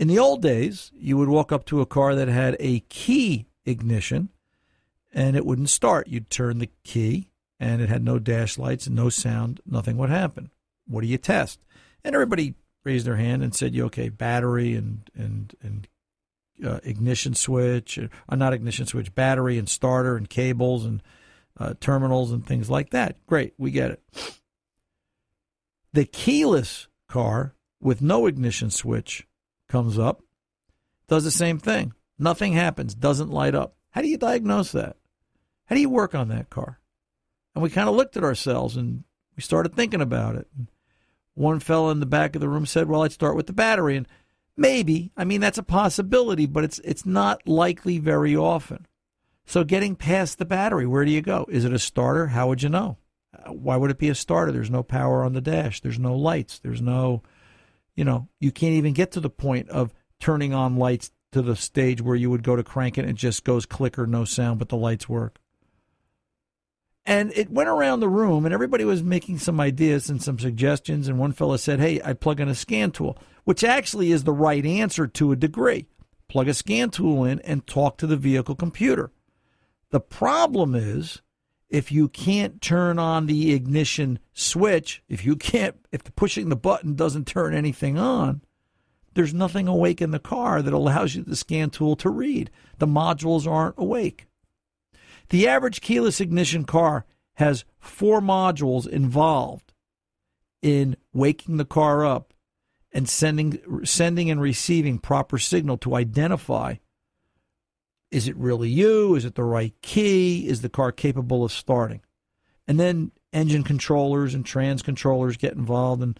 in 0.00 0.08
the 0.08 0.18
old 0.18 0.40
days, 0.40 0.90
you 0.98 1.18
would 1.18 1.28
walk 1.28 1.52
up 1.52 1.66
to 1.66 1.82
a 1.82 1.86
car 1.86 2.14
that 2.14 2.26
had 2.26 2.56
a 2.58 2.80
key 2.88 3.44
ignition 3.66 4.30
and 5.12 5.36
it 5.36 5.44
wouldn't 5.44 5.68
start. 5.68 6.08
You'd 6.08 6.30
turn 6.30 6.56
the 6.56 6.70
key 6.84 7.28
and 7.60 7.82
it 7.82 7.90
had 7.90 8.02
no 8.02 8.18
dash 8.18 8.56
lights 8.56 8.86
and 8.86 8.96
no 8.96 9.10
sound. 9.10 9.60
Nothing 9.66 9.98
would 9.98 10.08
happen. 10.08 10.50
What 10.88 11.02
do 11.02 11.06
you 11.06 11.18
test? 11.18 11.60
And 12.02 12.14
everybody 12.14 12.54
raised 12.82 13.06
their 13.06 13.16
hand 13.16 13.42
and 13.42 13.54
said, 13.54 13.74
"You 13.74 13.84
okay? 13.86 14.08
Battery 14.08 14.74
and 14.74 15.02
and 15.14 15.54
and 15.62 15.86
uh, 16.64 16.80
ignition 16.82 17.34
switch, 17.34 17.98
or 17.98 18.08
uh, 18.26 18.36
not 18.36 18.54
ignition 18.54 18.86
switch, 18.86 19.14
battery 19.14 19.58
and 19.58 19.68
starter 19.68 20.16
and 20.16 20.30
cables 20.30 20.86
and 20.86 21.02
uh, 21.58 21.74
terminals 21.78 22.32
and 22.32 22.46
things 22.46 22.70
like 22.70 22.88
that." 22.90 23.16
Great, 23.26 23.52
we 23.58 23.70
get 23.70 23.90
it. 23.90 24.02
The 25.92 26.06
keyless 26.06 26.88
car 27.06 27.54
with 27.82 28.00
no 28.00 28.26
ignition 28.26 28.70
switch 28.70 29.26
comes 29.70 29.98
up, 29.98 30.22
does 31.08 31.24
the 31.24 31.30
same 31.30 31.58
thing. 31.58 31.94
Nothing 32.18 32.52
happens, 32.52 32.94
doesn't 32.94 33.30
light 33.30 33.54
up. 33.54 33.74
How 33.90 34.02
do 34.02 34.08
you 34.08 34.18
diagnose 34.18 34.72
that? 34.72 34.96
How 35.66 35.74
do 35.74 35.80
you 35.80 35.88
work 35.88 36.14
on 36.14 36.28
that 36.28 36.50
car? 36.50 36.80
And 37.54 37.62
we 37.62 37.70
kind 37.70 37.88
of 37.88 37.94
looked 37.94 38.16
at 38.16 38.24
ourselves 38.24 38.76
and 38.76 39.04
we 39.36 39.42
started 39.42 39.74
thinking 39.74 40.02
about 40.02 40.36
it. 40.36 40.48
One 41.34 41.60
fellow 41.60 41.90
in 41.90 42.00
the 42.00 42.06
back 42.06 42.34
of 42.34 42.40
the 42.40 42.48
room 42.48 42.66
said, 42.66 42.88
"Well, 42.88 43.02
I'd 43.02 43.12
start 43.12 43.36
with 43.36 43.46
the 43.46 43.52
battery." 43.52 43.96
And 43.96 44.06
maybe, 44.56 45.12
I 45.16 45.24
mean, 45.24 45.40
that's 45.40 45.58
a 45.58 45.62
possibility, 45.62 46.46
but 46.46 46.64
it's 46.64 46.80
it's 46.80 47.06
not 47.06 47.46
likely 47.48 47.98
very 47.98 48.36
often. 48.36 48.86
So, 49.46 49.64
getting 49.64 49.96
past 49.96 50.38
the 50.38 50.44
battery, 50.44 50.86
where 50.86 51.04
do 51.04 51.10
you 51.10 51.22
go? 51.22 51.46
Is 51.48 51.64
it 51.64 51.72
a 51.72 51.78
starter? 51.78 52.28
How 52.28 52.48
would 52.48 52.62
you 52.62 52.68
know? 52.68 52.98
Uh, 53.34 53.52
why 53.52 53.76
would 53.76 53.90
it 53.90 53.98
be 53.98 54.08
a 54.08 54.14
starter? 54.14 54.52
There's 54.52 54.70
no 54.70 54.82
power 54.82 55.24
on 55.24 55.32
the 55.32 55.40
dash. 55.40 55.80
There's 55.80 55.98
no 55.98 56.14
lights. 56.14 56.58
There's 56.58 56.82
no 56.82 57.22
you 58.00 58.04
know, 58.06 58.26
you 58.38 58.50
can't 58.50 58.72
even 58.72 58.94
get 58.94 59.12
to 59.12 59.20
the 59.20 59.28
point 59.28 59.68
of 59.68 59.92
turning 60.20 60.54
on 60.54 60.78
lights 60.78 61.10
to 61.32 61.42
the 61.42 61.54
stage 61.54 62.00
where 62.00 62.16
you 62.16 62.30
would 62.30 62.42
go 62.42 62.56
to 62.56 62.64
crank 62.64 62.96
it 62.96 63.02
and 63.02 63.10
it 63.10 63.16
just 63.16 63.44
goes 63.44 63.66
clicker, 63.66 64.06
no 64.06 64.24
sound, 64.24 64.58
but 64.58 64.70
the 64.70 64.76
lights 64.76 65.06
work. 65.06 65.38
And 67.04 67.30
it 67.36 67.50
went 67.50 67.68
around 67.68 68.00
the 68.00 68.08
room, 68.08 68.46
and 68.46 68.54
everybody 68.54 68.86
was 68.86 69.02
making 69.02 69.38
some 69.38 69.60
ideas 69.60 70.08
and 70.08 70.22
some 70.22 70.38
suggestions. 70.38 71.08
And 71.08 71.18
one 71.18 71.32
fellow 71.32 71.58
said, 71.58 71.78
Hey, 71.78 72.00
I 72.02 72.14
plug 72.14 72.40
in 72.40 72.48
a 72.48 72.54
scan 72.54 72.90
tool, 72.90 73.18
which 73.44 73.62
actually 73.62 74.12
is 74.12 74.24
the 74.24 74.32
right 74.32 74.64
answer 74.64 75.06
to 75.06 75.32
a 75.32 75.36
degree. 75.36 75.86
Plug 76.26 76.48
a 76.48 76.54
scan 76.54 76.88
tool 76.88 77.26
in 77.26 77.38
and 77.40 77.66
talk 77.66 77.98
to 77.98 78.06
the 78.06 78.16
vehicle 78.16 78.54
computer. 78.54 79.12
The 79.90 80.00
problem 80.00 80.74
is 80.74 81.20
if 81.70 81.92
you 81.92 82.08
can't 82.08 82.60
turn 82.60 82.98
on 82.98 83.26
the 83.26 83.54
ignition 83.54 84.18
switch, 84.34 85.02
if 85.08 85.24
you 85.24 85.36
can't, 85.36 85.76
if 85.92 86.02
pushing 86.16 86.48
the 86.48 86.56
button 86.56 86.94
doesn't 86.94 87.28
turn 87.28 87.54
anything 87.54 87.96
on, 87.96 88.42
there's 89.14 89.32
nothing 89.32 89.68
awake 89.68 90.02
in 90.02 90.10
the 90.10 90.18
car 90.18 90.62
that 90.62 90.74
allows 90.74 91.14
you 91.14 91.22
the 91.22 91.36
scan 91.36 91.70
tool 91.70 91.94
to 91.96 92.10
read. 92.10 92.50
The 92.78 92.86
modules 92.86 93.46
aren't 93.46 93.76
awake. 93.78 94.26
The 95.30 95.46
average 95.46 95.80
keyless 95.80 96.20
ignition 96.20 96.64
car 96.64 97.06
has 97.34 97.64
four 97.78 98.20
modules 98.20 98.86
involved 98.86 99.72
in 100.60 100.96
waking 101.12 101.56
the 101.56 101.64
car 101.64 102.04
up 102.04 102.34
and 102.92 103.08
sending 103.08 103.84
sending 103.84 104.30
and 104.30 104.40
receiving 104.40 104.98
proper 104.98 105.38
signal 105.38 105.78
to 105.78 105.94
identify 105.94 106.74
is 108.10 108.28
it 108.28 108.36
really 108.36 108.68
you? 108.68 109.14
Is 109.14 109.24
it 109.24 109.34
the 109.34 109.44
right 109.44 109.74
key? 109.82 110.48
Is 110.48 110.62
the 110.62 110.68
car 110.68 110.92
capable 110.92 111.44
of 111.44 111.52
starting? 111.52 112.00
And 112.66 112.78
then 112.78 113.12
engine 113.32 113.62
controllers 113.62 114.34
and 114.34 114.44
trans 114.44 114.82
controllers 114.82 115.36
get 115.36 115.54
involved 115.54 116.02
and 116.02 116.18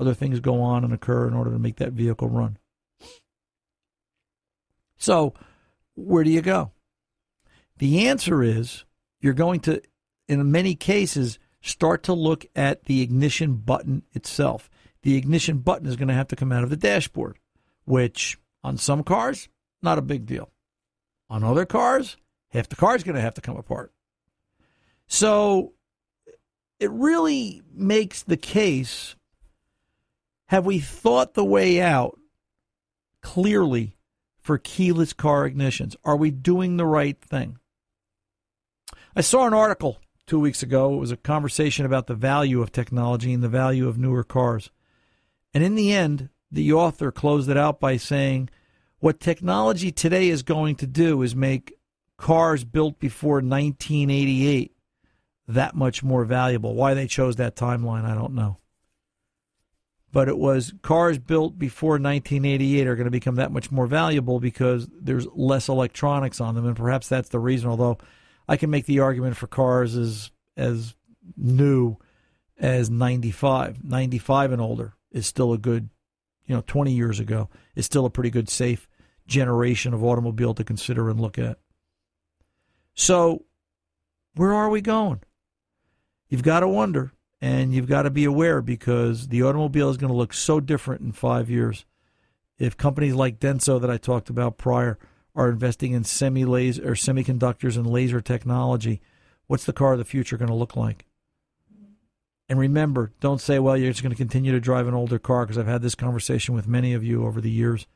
other 0.00 0.14
things 0.14 0.40
go 0.40 0.60
on 0.60 0.84
and 0.84 0.92
occur 0.92 1.26
in 1.26 1.34
order 1.34 1.50
to 1.50 1.58
make 1.58 1.76
that 1.76 1.92
vehicle 1.92 2.28
run. 2.28 2.58
So, 4.96 5.34
where 5.94 6.24
do 6.24 6.30
you 6.30 6.42
go? 6.42 6.72
The 7.78 8.08
answer 8.08 8.42
is 8.42 8.84
you're 9.20 9.32
going 9.32 9.60
to, 9.60 9.80
in 10.26 10.50
many 10.50 10.74
cases, 10.74 11.38
start 11.60 12.02
to 12.04 12.12
look 12.12 12.46
at 12.56 12.84
the 12.84 13.02
ignition 13.02 13.54
button 13.54 14.02
itself. 14.12 14.68
The 15.02 15.16
ignition 15.16 15.58
button 15.58 15.86
is 15.86 15.96
going 15.96 16.08
to 16.08 16.14
have 16.14 16.28
to 16.28 16.36
come 16.36 16.52
out 16.52 16.64
of 16.64 16.70
the 16.70 16.76
dashboard, 16.76 17.38
which 17.84 18.38
on 18.64 18.76
some 18.76 19.04
cars, 19.04 19.48
not 19.82 19.98
a 19.98 20.02
big 20.02 20.26
deal. 20.26 20.50
On 21.30 21.44
other 21.44 21.66
cars, 21.66 22.16
half 22.50 22.68
the 22.68 22.76
car 22.76 22.96
is 22.96 23.04
going 23.04 23.14
to 23.16 23.20
have 23.20 23.34
to 23.34 23.40
come 23.40 23.56
apart. 23.56 23.92
So 25.06 25.72
it 26.78 26.90
really 26.90 27.62
makes 27.72 28.22
the 28.22 28.36
case 28.36 29.16
have 30.46 30.64
we 30.64 30.78
thought 30.78 31.34
the 31.34 31.44
way 31.44 31.80
out 31.80 32.18
clearly 33.20 33.96
for 34.40 34.56
keyless 34.56 35.12
car 35.12 35.48
ignitions? 35.48 35.94
Are 36.04 36.16
we 36.16 36.30
doing 36.30 36.76
the 36.76 36.86
right 36.86 37.20
thing? 37.20 37.58
I 39.14 39.20
saw 39.20 39.46
an 39.46 39.52
article 39.52 39.98
two 40.26 40.40
weeks 40.40 40.62
ago. 40.62 40.94
It 40.94 40.98
was 40.98 41.10
a 41.10 41.18
conversation 41.18 41.84
about 41.84 42.06
the 42.06 42.14
value 42.14 42.62
of 42.62 42.72
technology 42.72 43.34
and 43.34 43.42
the 43.42 43.48
value 43.48 43.88
of 43.88 43.98
newer 43.98 44.24
cars. 44.24 44.70
And 45.52 45.62
in 45.62 45.74
the 45.74 45.92
end, 45.92 46.30
the 46.50 46.72
author 46.72 47.12
closed 47.12 47.50
it 47.50 47.58
out 47.58 47.78
by 47.78 47.98
saying 47.98 48.48
what 49.00 49.20
technology 49.20 49.92
today 49.92 50.28
is 50.28 50.42
going 50.42 50.76
to 50.76 50.86
do 50.86 51.22
is 51.22 51.34
make 51.34 51.74
cars 52.16 52.64
built 52.64 52.98
before 52.98 53.36
1988 53.36 54.72
that 55.48 55.74
much 55.74 56.02
more 56.02 56.24
valuable. 56.24 56.74
Why 56.74 56.94
they 56.94 57.06
chose 57.06 57.36
that 57.36 57.56
timeline, 57.56 58.04
I 58.04 58.14
don't 58.14 58.34
know. 58.34 58.58
But 60.10 60.28
it 60.28 60.38
was 60.38 60.72
cars 60.82 61.18
built 61.18 61.58
before 61.58 61.92
1988 61.92 62.86
are 62.86 62.96
going 62.96 63.04
to 63.04 63.10
become 63.10 63.36
that 63.36 63.52
much 63.52 63.70
more 63.70 63.86
valuable 63.86 64.40
because 64.40 64.88
there's 64.90 65.26
less 65.34 65.68
electronics 65.68 66.40
on 66.40 66.54
them, 66.54 66.66
and 66.66 66.76
perhaps 66.76 67.08
that's 67.08 67.28
the 67.28 67.38
reason. 67.38 67.68
Although 67.68 67.98
I 68.48 68.56
can 68.56 68.70
make 68.70 68.86
the 68.86 69.00
argument 69.00 69.36
for 69.36 69.46
cars 69.46 69.96
as 69.96 70.30
as 70.56 70.94
new 71.36 71.96
as 72.58 72.90
95, 72.90 73.84
95 73.84 74.52
and 74.52 74.62
older 74.62 74.94
is 75.12 75.26
still 75.26 75.52
a 75.52 75.58
good, 75.58 75.90
you 76.48 76.56
know, 76.56 76.64
20 76.66 76.92
years 76.92 77.20
ago 77.20 77.48
is 77.76 77.86
still 77.86 78.06
a 78.06 78.10
pretty 78.10 78.30
good 78.30 78.48
safe 78.48 78.88
generation 79.26 79.94
of 79.94 80.02
automobile 80.02 80.54
to 80.54 80.64
consider 80.64 81.10
and 81.10 81.20
look 81.20 81.38
at. 81.38 81.58
So, 82.94 83.44
where 84.34 84.52
are 84.52 84.70
we 84.70 84.80
going? 84.80 85.20
You've 86.28 86.42
got 86.42 86.60
to 86.60 86.68
wonder 86.68 87.12
and 87.40 87.72
you've 87.72 87.86
got 87.86 88.02
to 88.02 88.10
be 88.10 88.24
aware 88.24 88.62
because 88.62 89.28
the 89.28 89.42
automobile 89.42 89.90
is 89.90 89.98
going 89.98 90.10
to 90.10 90.16
look 90.16 90.32
so 90.32 90.58
different 90.58 91.02
in 91.02 91.12
five 91.12 91.50
years. 91.50 91.84
If 92.58 92.76
companies 92.76 93.14
like 93.14 93.38
Denso 93.38 93.80
that 93.80 93.90
I 93.90 93.98
talked 93.98 94.30
about 94.30 94.58
prior 94.58 94.98
are 95.34 95.50
investing 95.50 95.92
in 95.92 96.02
semi 96.02 96.44
laser 96.44 96.88
or 96.88 96.94
semiconductors 96.94 97.76
and 97.76 97.86
laser 97.86 98.20
technology, 98.20 99.00
what's 99.46 99.64
the 99.64 99.72
car 99.72 99.92
of 99.92 99.98
the 99.98 100.04
future 100.04 100.36
going 100.36 100.48
to 100.48 100.54
look 100.54 100.74
like? 100.74 101.04
And 102.48 102.58
remember, 102.58 103.12
don't 103.20 103.40
say, 103.40 103.58
well, 103.58 103.76
you're 103.76 103.90
just 103.90 104.02
going 104.02 104.14
to 104.14 104.16
continue 104.16 104.52
to 104.52 104.60
drive 104.60 104.88
an 104.88 104.94
older 104.94 105.18
car 105.18 105.44
because 105.44 105.58
I've 105.58 105.66
had 105.66 105.82
this 105.82 105.94
conversation 105.94 106.54
with 106.54 106.66
many 106.66 106.94
of 106.94 107.04
you 107.04 107.26
over 107.26 107.40
the 107.40 107.50
years. 107.50 107.86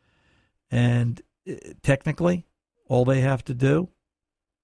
And 0.71 1.23
uh, 1.49 1.55
technically, 1.83 2.47
all 2.87 3.05
they 3.05 3.21
have 3.21 3.43
to 3.45 3.55
do 3.55 3.89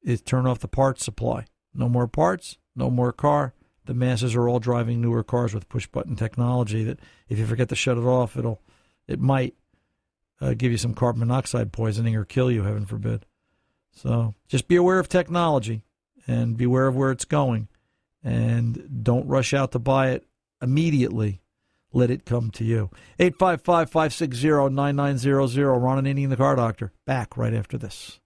is 0.03 0.21
turn 0.21 0.47
off 0.47 0.59
the 0.59 0.69
parts 0.69 1.05
supply. 1.05 1.47
No 1.75 1.89
more 1.89 2.07
parts, 2.07 2.59
no 2.77 2.91
more 2.91 3.13
car. 3.13 3.55
The 3.87 3.95
masses 3.95 4.35
are 4.35 4.47
all 4.49 4.61
driving 4.61 5.01
newer 5.01 5.25
cars 5.25 5.55
with 5.55 5.69
push 5.71 5.87
button 5.87 6.17
technology 6.17 6.85
that 6.85 7.01
if 7.29 7.39
you 7.39 7.47
forget 7.47 7.71
to 7.71 7.75
shut 7.75 7.97
it 7.97 8.05
off, 8.05 8.37
it'll 8.37 8.61
it 9.07 9.21
might 9.21 9.55
uh, 10.41 10.53
give 10.53 10.71
you 10.71 10.77
some 10.77 10.93
carbon 10.93 11.21
monoxide 11.21 11.73
poisoning 11.73 12.15
or 12.15 12.27
kill 12.27 12.51
you, 12.51 12.65
heaven 12.65 12.85
forbid. 12.85 13.25
So 13.93 14.35
just 14.47 14.69
be 14.69 14.77
aware 14.77 14.99
of 14.99 15.09
technology 15.09 15.83
and 16.27 16.59
be 16.59 16.65
aware 16.65 16.87
of 16.87 16.97
where 16.97 17.11
it's 17.11 17.25
going 17.25 17.69
and 18.29 19.03
don't 19.03 19.27
rush 19.27 19.55
out 19.55 19.73
to 19.73 19.79
buy 19.79 20.11
it 20.11 20.25
immediately. 20.61 21.41
Let 21.93 22.11
it 22.11 22.27
come 22.27 22.51
to 22.53 22.65
you. 22.65 22.91
855 23.19 23.91
560 23.91 24.75
9900. 24.75 25.79
Ron 25.79 26.05
Ananian, 26.05 26.29
the 26.29 26.37
car 26.37 26.55
doctor. 26.55 26.93
Back 27.07 27.37
right 27.39 27.55
after 27.55 27.79
this. 27.79 28.21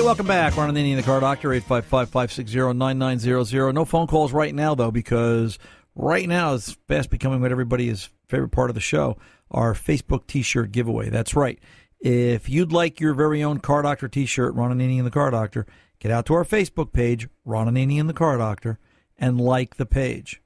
Hey, 0.00 0.06
welcome 0.06 0.26
back. 0.26 0.56
Ron 0.56 0.74
Ananian, 0.74 0.96
the 0.96 1.02
car 1.02 1.20
doctor, 1.20 1.50
855-560-9900. 1.50 3.74
No 3.74 3.84
phone 3.84 4.06
calls 4.06 4.32
right 4.32 4.54
now, 4.54 4.74
though, 4.74 4.90
because 4.90 5.58
right 5.94 6.26
now 6.26 6.54
it's 6.54 6.72
fast 6.88 7.10
becoming 7.10 7.42
what 7.42 7.52
everybody's 7.52 8.08
favorite 8.26 8.48
part 8.48 8.70
of 8.70 8.74
the 8.74 8.80
show, 8.80 9.18
our 9.50 9.74
Facebook 9.74 10.26
t-shirt 10.26 10.72
giveaway. 10.72 11.10
That's 11.10 11.36
right. 11.36 11.58
If 12.00 12.48
you'd 12.48 12.72
like 12.72 12.98
your 12.98 13.12
very 13.12 13.42
own 13.42 13.60
car 13.60 13.82
doctor 13.82 14.08
t-shirt, 14.08 14.54
Ron 14.54 14.72
Ananian, 14.72 15.04
the 15.04 15.10
car 15.10 15.30
doctor, 15.30 15.66
get 15.98 16.10
out 16.10 16.24
to 16.26 16.34
our 16.34 16.46
Facebook 16.46 16.94
page, 16.94 17.28
Ron 17.44 17.68
Ananian, 17.68 18.06
the 18.06 18.14
car 18.14 18.38
doctor, 18.38 18.78
and 19.18 19.38
like 19.38 19.76
the 19.76 19.84
page. 19.84 20.40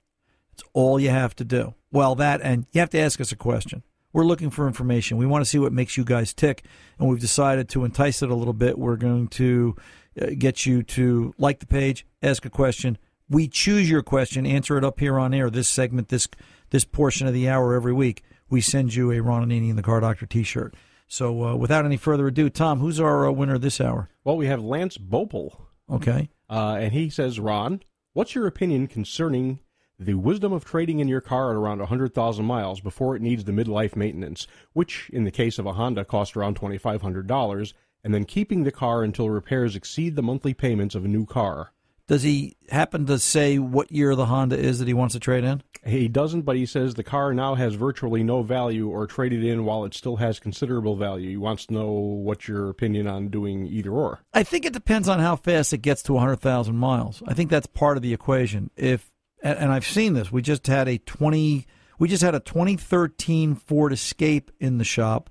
It's 0.53 0.65
all 0.73 0.99
you 0.99 1.11
have 1.11 1.37
to 1.37 1.45
do. 1.45 1.75
Well, 1.93 2.17
that, 2.17 2.41
and 2.41 2.67
you 2.73 2.81
have 2.81 2.91
to 2.91 2.99
ask 2.99 3.21
us 3.21 3.31
a 3.31 3.37
question. 3.37 3.85
We're 4.15 4.25
looking 4.25 4.49
for 4.49 4.67
information. 4.67 5.19
We 5.19 5.27
want 5.27 5.45
to 5.45 5.51
see 5.51 5.59
what 5.59 5.73
makes 5.73 5.97
you 5.99 6.05
guys 6.05 6.33
tick, 6.33 6.65
and 6.99 7.09
we've 7.09 7.21
decided 7.21 7.69
to 7.71 7.85
entice 7.85 8.23
it 8.23 8.31
a 8.31 8.35
little 8.35 8.55
bit. 8.55 8.79
We're 8.79 8.97
going 8.97 9.27
to 9.29 9.75
uh, 10.23 10.27
get 10.39 10.65
you 10.65 10.83
to 10.85 11.35
like 11.37 11.59
the 11.59 11.67
page, 11.67 12.07
ask 12.23 12.47
a 12.47 12.51
question. 12.51 12.97
We 13.29 13.49
choose 13.49 13.91
your 13.91 14.03
question, 14.03 14.47
answer 14.47 14.79
it 14.79 14.85
up 14.85 15.01
here 15.01 15.19
on 15.19 15.35
air. 15.35 15.51
This 15.51 15.67
segment, 15.69 16.09
this 16.09 16.29
this 16.71 16.85
portion 16.85 17.27
of 17.27 17.35
the 17.35 17.49
hour 17.49 17.75
every 17.75 17.93
week, 17.93 18.23
we 18.49 18.61
send 18.61 18.95
you 18.95 19.11
a 19.11 19.21
Ron 19.21 19.49
Ananian 19.49 19.75
the 19.77 19.83
Car 19.83 19.99
Doctor 20.01 20.27
T-shirt. 20.27 20.75
So, 21.09 21.45
uh, 21.45 21.57
without 21.57 21.85
any 21.85 21.97
further 21.97 22.29
ado, 22.29 22.49
Tom, 22.49 22.79
who's 22.79 23.01
our 23.01 23.27
uh, 23.27 23.33
winner 23.33 23.59
this 23.59 23.81
hour? 23.81 24.09
Well, 24.23 24.37
we 24.37 24.47
have 24.47 24.63
Lance 24.63 24.97
Bopel, 24.97 25.57
Okay. 25.91 26.31
uh, 26.49 26.77
and 26.81 26.93
he 26.93 27.11
says, 27.11 27.39
Ron, 27.41 27.83
what's 28.13 28.35
your 28.35 28.47
opinion 28.47 28.87
concerning 28.87 29.59
the 29.99 30.15
wisdom 30.15 30.53
of 30.53 30.65
trading 30.65 31.01
in 31.01 31.09
your 31.09 31.21
car 31.21 31.51
at 31.51 31.57
around 31.57 31.79
100,000 31.79 32.45
miles 32.45 32.81
before 32.81 33.15
it 33.15 33.23
needs 33.23 33.45
the 33.45 33.53
midlife 33.53 33.97
maintenance, 33.97 34.47
which, 34.73 35.11
in 35.13 35.25
the 35.25 35.31
case 35.31 35.59
of 35.59 35.67
a 35.67 35.73
Honda, 35.75 36.05
costs 36.05 36.37
around 36.37 36.59
$2,500, 36.59 37.73
and 38.03 38.15
then 38.15 38.25
keeping 38.25 38.65
the 38.65 38.73
car 38.73 39.03
until 39.03 39.31
repairs 39.31 39.77
exceed 39.77 40.17
the 40.17 40.23
monthly 40.23 40.53
payments 40.53 40.95
of 40.95 41.05
a 41.05 41.09
new 41.09 41.25
car? 41.25 41.73
Does 42.07 42.23
he 42.23 42.57
happen 42.69 43.07
to 43.07 43.19
say 43.19 43.59
what 43.59 43.91
year 43.91 44.15
the 44.15 44.27
Honda 44.27 44.59
is 44.59 44.79
that 44.79 44.89
he 44.89 44.93
wants 44.93 45.15
to 45.15 45.21
trade 45.21 45.43
in? 45.43 45.63
He 45.87 46.07
doesn't, 46.07 46.43
but 46.43 46.57
he 46.57 46.67
says 46.67 46.95
the 46.95 47.03
car 47.03 47.33
now 47.33 47.55
has 47.55 47.77
virtually 47.77 48.23
no 48.23 48.43
value 48.43 48.91
or 48.91 49.07
traded 49.07 49.43
in 49.43 49.65
while 49.65 49.87
it 49.87 49.95
still 49.95 50.17
has 50.17 50.39
considerable 50.39 50.97
value. 50.97 51.31
He 51.31 51.39
wants 51.39 51.65
to 51.67 51.73
know 51.73 51.91
what's 51.93 52.47
your 52.47 52.69
opinion 52.69 53.07
on 53.07 53.29
doing 53.29 53.67
either 53.67 53.91
or. 53.91 54.21
I 54.35 54.43
think 54.43 54.67
it 54.67 54.75
depends 54.75 55.09
on 55.09 55.19
how 55.19 55.37
fast 55.37 55.73
it 55.73 55.79
gets 55.79 56.03
to 56.05 56.13
100,000 56.13 56.77
miles. 56.77 57.23
I 57.27 57.33
think 57.33 57.49
that's 57.49 57.67
part 57.67 57.97
of 57.97 58.03
the 58.03 58.13
equation. 58.13 58.71
If 58.77 59.14
and, 59.45 59.57
and 59.59 59.73
I've 59.73 59.87
seen 59.87 60.15
this. 60.15 60.33
We 60.33 60.43
just 60.43 60.67
had 60.67 60.89
a 60.89 60.99
20 60.99 61.67
we 61.99 62.09
just 62.09 62.23
had 62.25 62.35
a 62.35 62.41
2013 62.41 63.55
Ford 63.55 63.93
Escape 63.93 64.51
in 64.59 64.79
the 64.79 64.85
shop 64.85 65.31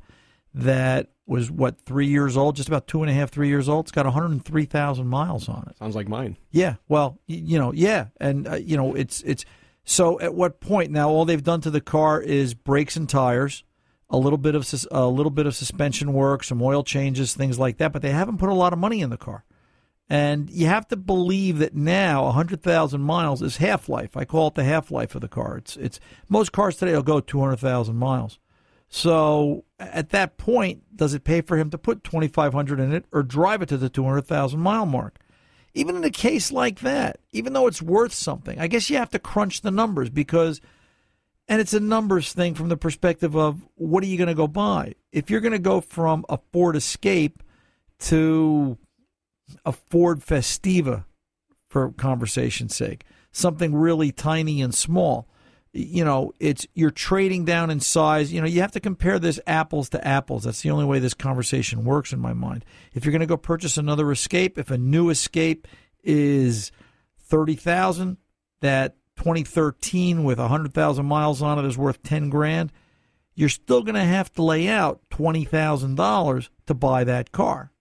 that 0.53 1.09
was 1.25 1.49
what 1.49 1.79
three 1.81 2.07
years 2.07 2.37
old, 2.37 2.55
just 2.55 2.67
about 2.67 2.87
two 2.87 3.01
and 3.01 3.09
a 3.09 3.13
half, 3.13 3.31
three 3.31 3.47
years 3.47 3.67
old. 3.67 3.85
It's 3.85 3.91
got 3.91 4.05
103,000 4.05 5.07
miles 5.07 5.49
on 5.49 5.65
it. 5.69 5.77
Sounds 5.77 5.95
like 5.95 6.07
mine. 6.07 6.37
Yeah, 6.51 6.75
well, 6.87 7.19
you 7.27 7.59
know, 7.59 7.73
yeah, 7.73 8.07
and 8.19 8.47
uh, 8.47 8.55
you 8.55 8.77
know, 8.77 8.95
it's 8.95 9.21
it's 9.21 9.45
so. 9.83 10.19
At 10.19 10.33
what 10.35 10.59
point 10.59 10.91
now? 10.91 11.09
All 11.09 11.25
they've 11.25 11.43
done 11.43 11.61
to 11.61 11.71
the 11.71 11.81
car 11.81 12.21
is 12.21 12.53
brakes 12.53 12.95
and 12.95 13.07
tires, 13.09 13.63
a 14.09 14.17
little 14.17 14.37
bit 14.37 14.55
of 14.55 14.65
sus- 14.65 14.87
a 14.91 15.07
little 15.07 15.31
bit 15.31 15.45
of 15.45 15.55
suspension 15.55 16.13
work, 16.13 16.43
some 16.43 16.61
oil 16.61 16.83
changes, 16.83 17.33
things 17.33 17.57
like 17.57 17.77
that. 17.77 17.91
But 17.93 18.01
they 18.01 18.11
haven't 18.11 18.37
put 18.37 18.49
a 18.49 18.53
lot 18.53 18.73
of 18.73 18.79
money 18.79 19.01
in 19.01 19.09
the 19.09 19.17
car, 19.17 19.43
and 20.13 20.47
you 20.51 20.67
have 20.67 20.87
to 20.89 20.95
believe 20.95 21.57
that 21.57 21.73
now 21.73 22.25
100,000 22.25 23.01
miles 23.01 23.41
is 23.41 23.57
half 23.57 23.89
life. 23.89 24.15
I 24.15 24.25
call 24.25 24.49
it 24.49 24.53
the 24.53 24.63
half 24.63 24.91
life 24.91 25.15
of 25.15 25.21
the 25.21 25.27
car. 25.27 25.57
It's 25.57 25.75
it's 25.75 25.99
most 26.29 26.51
cars 26.51 26.77
today 26.77 26.93
will 26.93 27.01
go 27.01 27.19
200,000 27.19 27.95
miles. 27.95 28.37
So 28.89 29.65
at 29.79 30.11
that 30.11 30.37
point, 30.37 30.83
does 30.95 31.15
it 31.15 31.23
pay 31.23 31.41
for 31.41 31.57
him 31.57 31.71
to 31.71 31.79
put 31.79 32.03
2,500 32.03 32.79
in 32.79 32.93
it 32.93 33.05
or 33.11 33.23
drive 33.23 33.63
it 33.63 33.69
to 33.69 33.77
the 33.77 33.89
200,000 33.89 34.59
mile 34.59 34.85
mark? 34.85 35.17
Even 35.73 35.95
in 35.95 36.03
a 36.03 36.11
case 36.11 36.51
like 36.51 36.81
that, 36.81 37.19
even 37.31 37.53
though 37.53 37.65
it's 37.65 37.81
worth 37.81 38.13
something, 38.13 38.59
I 38.59 38.67
guess 38.67 38.91
you 38.91 38.97
have 38.97 39.09
to 39.09 39.19
crunch 39.19 39.61
the 39.61 39.71
numbers 39.71 40.11
because, 40.11 40.61
and 41.47 41.59
it's 41.59 41.73
a 41.73 41.79
numbers 41.79 42.33
thing 42.33 42.53
from 42.53 42.69
the 42.69 42.77
perspective 42.77 43.35
of 43.35 43.67
what 43.73 44.03
are 44.03 44.07
you 44.07 44.17
going 44.17 44.27
to 44.27 44.35
go 44.35 44.47
buy? 44.47 44.93
If 45.11 45.31
you're 45.31 45.41
going 45.41 45.53
to 45.53 45.59
go 45.59 45.81
from 45.81 46.23
a 46.29 46.37
Ford 46.51 46.75
Escape 46.75 47.41
to 48.01 48.77
a 49.65 49.71
Ford 49.71 50.19
Festiva, 50.19 51.05
for 51.67 51.91
conversation's 51.91 52.75
sake, 52.75 53.03
something 53.31 53.75
really 53.75 54.11
tiny 54.11 54.61
and 54.61 54.73
small, 54.73 55.27
you 55.73 56.05
know, 56.05 56.31
it's 56.39 56.67
you're 56.75 56.91
trading 56.91 57.45
down 57.45 57.71
in 57.71 57.79
size. 57.79 58.31
You 58.31 58.41
know, 58.41 58.47
you 58.47 58.61
have 58.61 58.73
to 58.73 58.79
compare 58.79 59.17
this 59.17 59.39
apples 59.47 59.89
to 59.89 60.07
apples. 60.07 60.43
That's 60.43 60.61
the 60.61 60.69
only 60.69 60.85
way 60.85 60.99
this 60.99 61.15
conversation 61.15 61.83
works 61.83 62.13
in 62.13 62.19
my 62.19 62.33
mind. 62.33 62.63
If 62.93 63.03
you're 63.03 63.11
going 63.11 63.21
to 63.21 63.25
go 63.25 63.37
purchase 63.37 63.75
another 63.75 64.11
Escape, 64.11 64.59
if 64.59 64.69
a 64.69 64.77
new 64.77 65.09
Escape 65.09 65.67
is 66.03 66.71
thirty 67.19 67.55
thousand, 67.55 68.17
that 68.61 68.97
2013 69.17 70.23
with 70.23 70.37
hundred 70.37 70.73
thousand 70.75 71.07
miles 71.07 71.41
on 71.41 71.57
it 71.57 71.65
is 71.65 71.77
worth 71.77 72.03
ten 72.03 72.29
grand. 72.29 72.71
You're 73.33 73.49
still 73.49 73.81
going 73.81 73.95
to 73.95 74.03
have 74.03 74.31
to 74.33 74.43
lay 74.43 74.67
out 74.67 75.01
twenty 75.09 75.43
thousand 75.43 75.95
dollars 75.95 76.51
to 76.67 76.75
buy 76.75 77.03
that 77.03 77.31
car. 77.31 77.71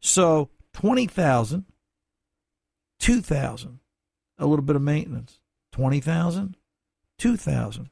So 0.00 0.50
twenty 0.72 1.06
thousand, 1.06 1.64
two 2.98 3.20
thousand, 3.20 3.80
a 4.38 4.46
little 4.46 4.64
bit 4.64 4.76
of 4.76 4.82
maintenance, 4.82 5.40
twenty 5.72 6.00
thousand. 6.00 6.56
2000 7.20 7.90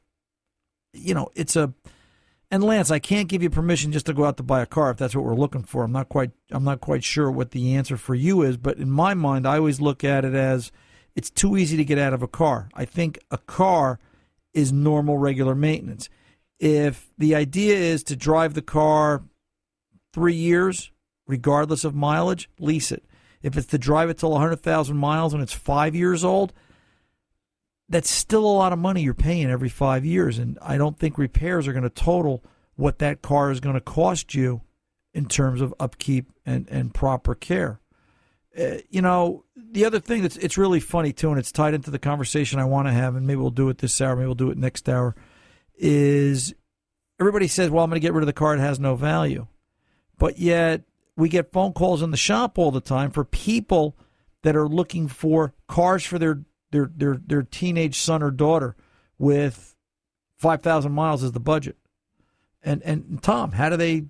you 0.91 1.13
know 1.13 1.29
it's 1.35 1.55
a 1.55 1.71
and 2.49 2.63
Lance 2.63 2.89
I 2.89 2.97
can't 2.97 3.29
give 3.29 3.43
you 3.43 3.51
permission 3.51 3.91
just 3.91 4.07
to 4.07 4.13
go 4.13 4.25
out 4.25 4.37
to 4.37 4.43
buy 4.43 4.61
a 4.61 4.65
car 4.65 4.89
if 4.89 4.97
that's 4.97 5.15
what 5.15 5.23
we're 5.23 5.35
looking 5.35 5.61
for. 5.61 5.83
I'm 5.83 5.91
not 5.91 6.09
quite 6.09 6.31
I'm 6.49 6.63
not 6.63 6.81
quite 6.81 7.03
sure 7.03 7.29
what 7.29 7.51
the 7.51 7.75
answer 7.75 7.95
for 7.95 8.15
you 8.15 8.41
is 8.41 8.57
but 8.57 8.77
in 8.77 8.89
my 8.89 9.13
mind 9.13 9.47
I 9.47 9.57
always 9.57 9.79
look 9.79 10.03
at 10.03 10.25
it 10.25 10.33
as 10.33 10.71
it's 11.15 11.29
too 11.29 11.57
easy 11.57 11.77
to 11.77 11.85
get 11.85 11.99
out 11.99 12.13
of 12.13 12.23
a 12.23 12.27
car. 12.27 12.69
I 12.73 12.85
think 12.85 13.19
a 13.29 13.37
car 13.37 13.99
is 14.51 14.73
normal 14.73 15.19
regular 15.19 15.53
maintenance. 15.53 16.09
If 16.59 17.11
the 17.19 17.35
idea 17.35 17.75
is 17.75 18.03
to 18.05 18.15
drive 18.15 18.55
the 18.55 18.63
car 18.63 19.23
3 20.13 20.33
years 20.33 20.89
regardless 21.29 21.85
of 21.85 21.95
mileage 21.95 22.49
lease 22.59 22.91
it 22.91 23.05
if 23.41 23.55
it's 23.55 23.67
to 23.67 23.77
drive 23.77 24.09
it 24.09 24.17
till 24.17 24.31
100,000 24.31 24.97
miles 24.97 25.33
and 25.33 25.41
it's 25.41 25.53
5 25.53 25.95
years 25.95 26.25
old 26.25 26.51
that's 27.89 28.09
still 28.09 28.45
a 28.45 28.47
lot 28.47 28.71
of 28.71 28.79
money 28.79 29.01
you're 29.01 29.15
paying 29.15 29.49
every 29.49 29.67
five 29.67 30.05
years. 30.05 30.37
And 30.37 30.57
I 30.61 30.77
don't 30.77 30.97
think 30.97 31.17
repairs 31.17 31.67
are 31.67 31.73
going 31.73 31.83
to 31.83 31.89
total 31.89 32.43
what 32.75 32.99
that 32.99 33.21
car 33.21 33.51
is 33.51 33.59
going 33.59 33.73
to 33.73 33.81
cost 33.81 34.35
you 34.35 34.61
in 35.13 35.25
terms 35.25 35.59
of 35.59 35.73
upkeep 35.79 36.27
and, 36.45 36.69
and 36.69 36.93
proper 36.93 37.33
care. 37.33 37.81
Uh, 38.57 38.77
you 38.89 39.01
know, 39.01 39.43
the 39.55 39.85
other 39.85 39.99
thing 39.99 40.21
that's 40.21 40.37
it's 40.37 40.57
really 40.57 40.79
funny 40.79 41.11
too, 41.11 41.29
and 41.29 41.39
it's 41.39 41.51
tied 41.51 41.73
into 41.73 41.91
the 41.91 41.99
conversation 41.99 42.59
I 42.59 42.65
want 42.65 42.87
to 42.87 42.93
have, 42.93 43.15
and 43.15 43.25
maybe 43.25 43.39
we'll 43.39 43.49
do 43.49 43.69
it 43.69 43.79
this 43.79 43.99
hour, 44.01 44.15
maybe 44.15 44.25
we'll 44.27 44.35
do 44.35 44.51
it 44.51 44.57
next 44.57 44.87
hour, 44.87 45.15
is 45.75 46.53
everybody 47.19 47.47
says, 47.47 47.69
well, 47.69 47.83
I'm 47.83 47.89
going 47.89 48.01
to 48.01 48.05
get 48.05 48.13
rid 48.13 48.21
of 48.21 48.27
the 48.27 48.33
car, 48.33 48.55
it 48.55 48.59
has 48.59 48.79
no 48.79 48.95
value. 48.95 49.47
But 50.17 50.39
yet 50.39 50.83
we 51.19 51.27
get 51.27 51.51
phone 51.51 51.73
calls 51.73 52.01
in 52.01 52.11
the 52.11 52.17
shop 52.17 52.57
all 52.57 52.71
the 52.71 52.79
time 52.79 53.11
for 53.11 53.25
people 53.25 53.97
that 54.41 54.55
are 54.55 54.69
looking 54.69 55.09
for 55.09 55.53
cars 55.67 56.05
for 56.05 56.17
their 56.17 56.43
their 56.71 56.89
their 56.95 57.19
their 57.25 57.43
teenage 57.43 57.99
son 57.99 58.23
or 58.23 58.31
daughter 58.31 58.77
with 59.17 59.75
five 60.37 60.61
thousand 60.61 60.93
miles 60.93 61.21
as 61.21 61.33
the 61.33 61.39
budget. 61.39 61.75
And 62.63 62.81
and 62.83 63.21
Tom, 63.21 63.51
how 63.51 63.69
do 63.69 63.75
they? 63.75 64.05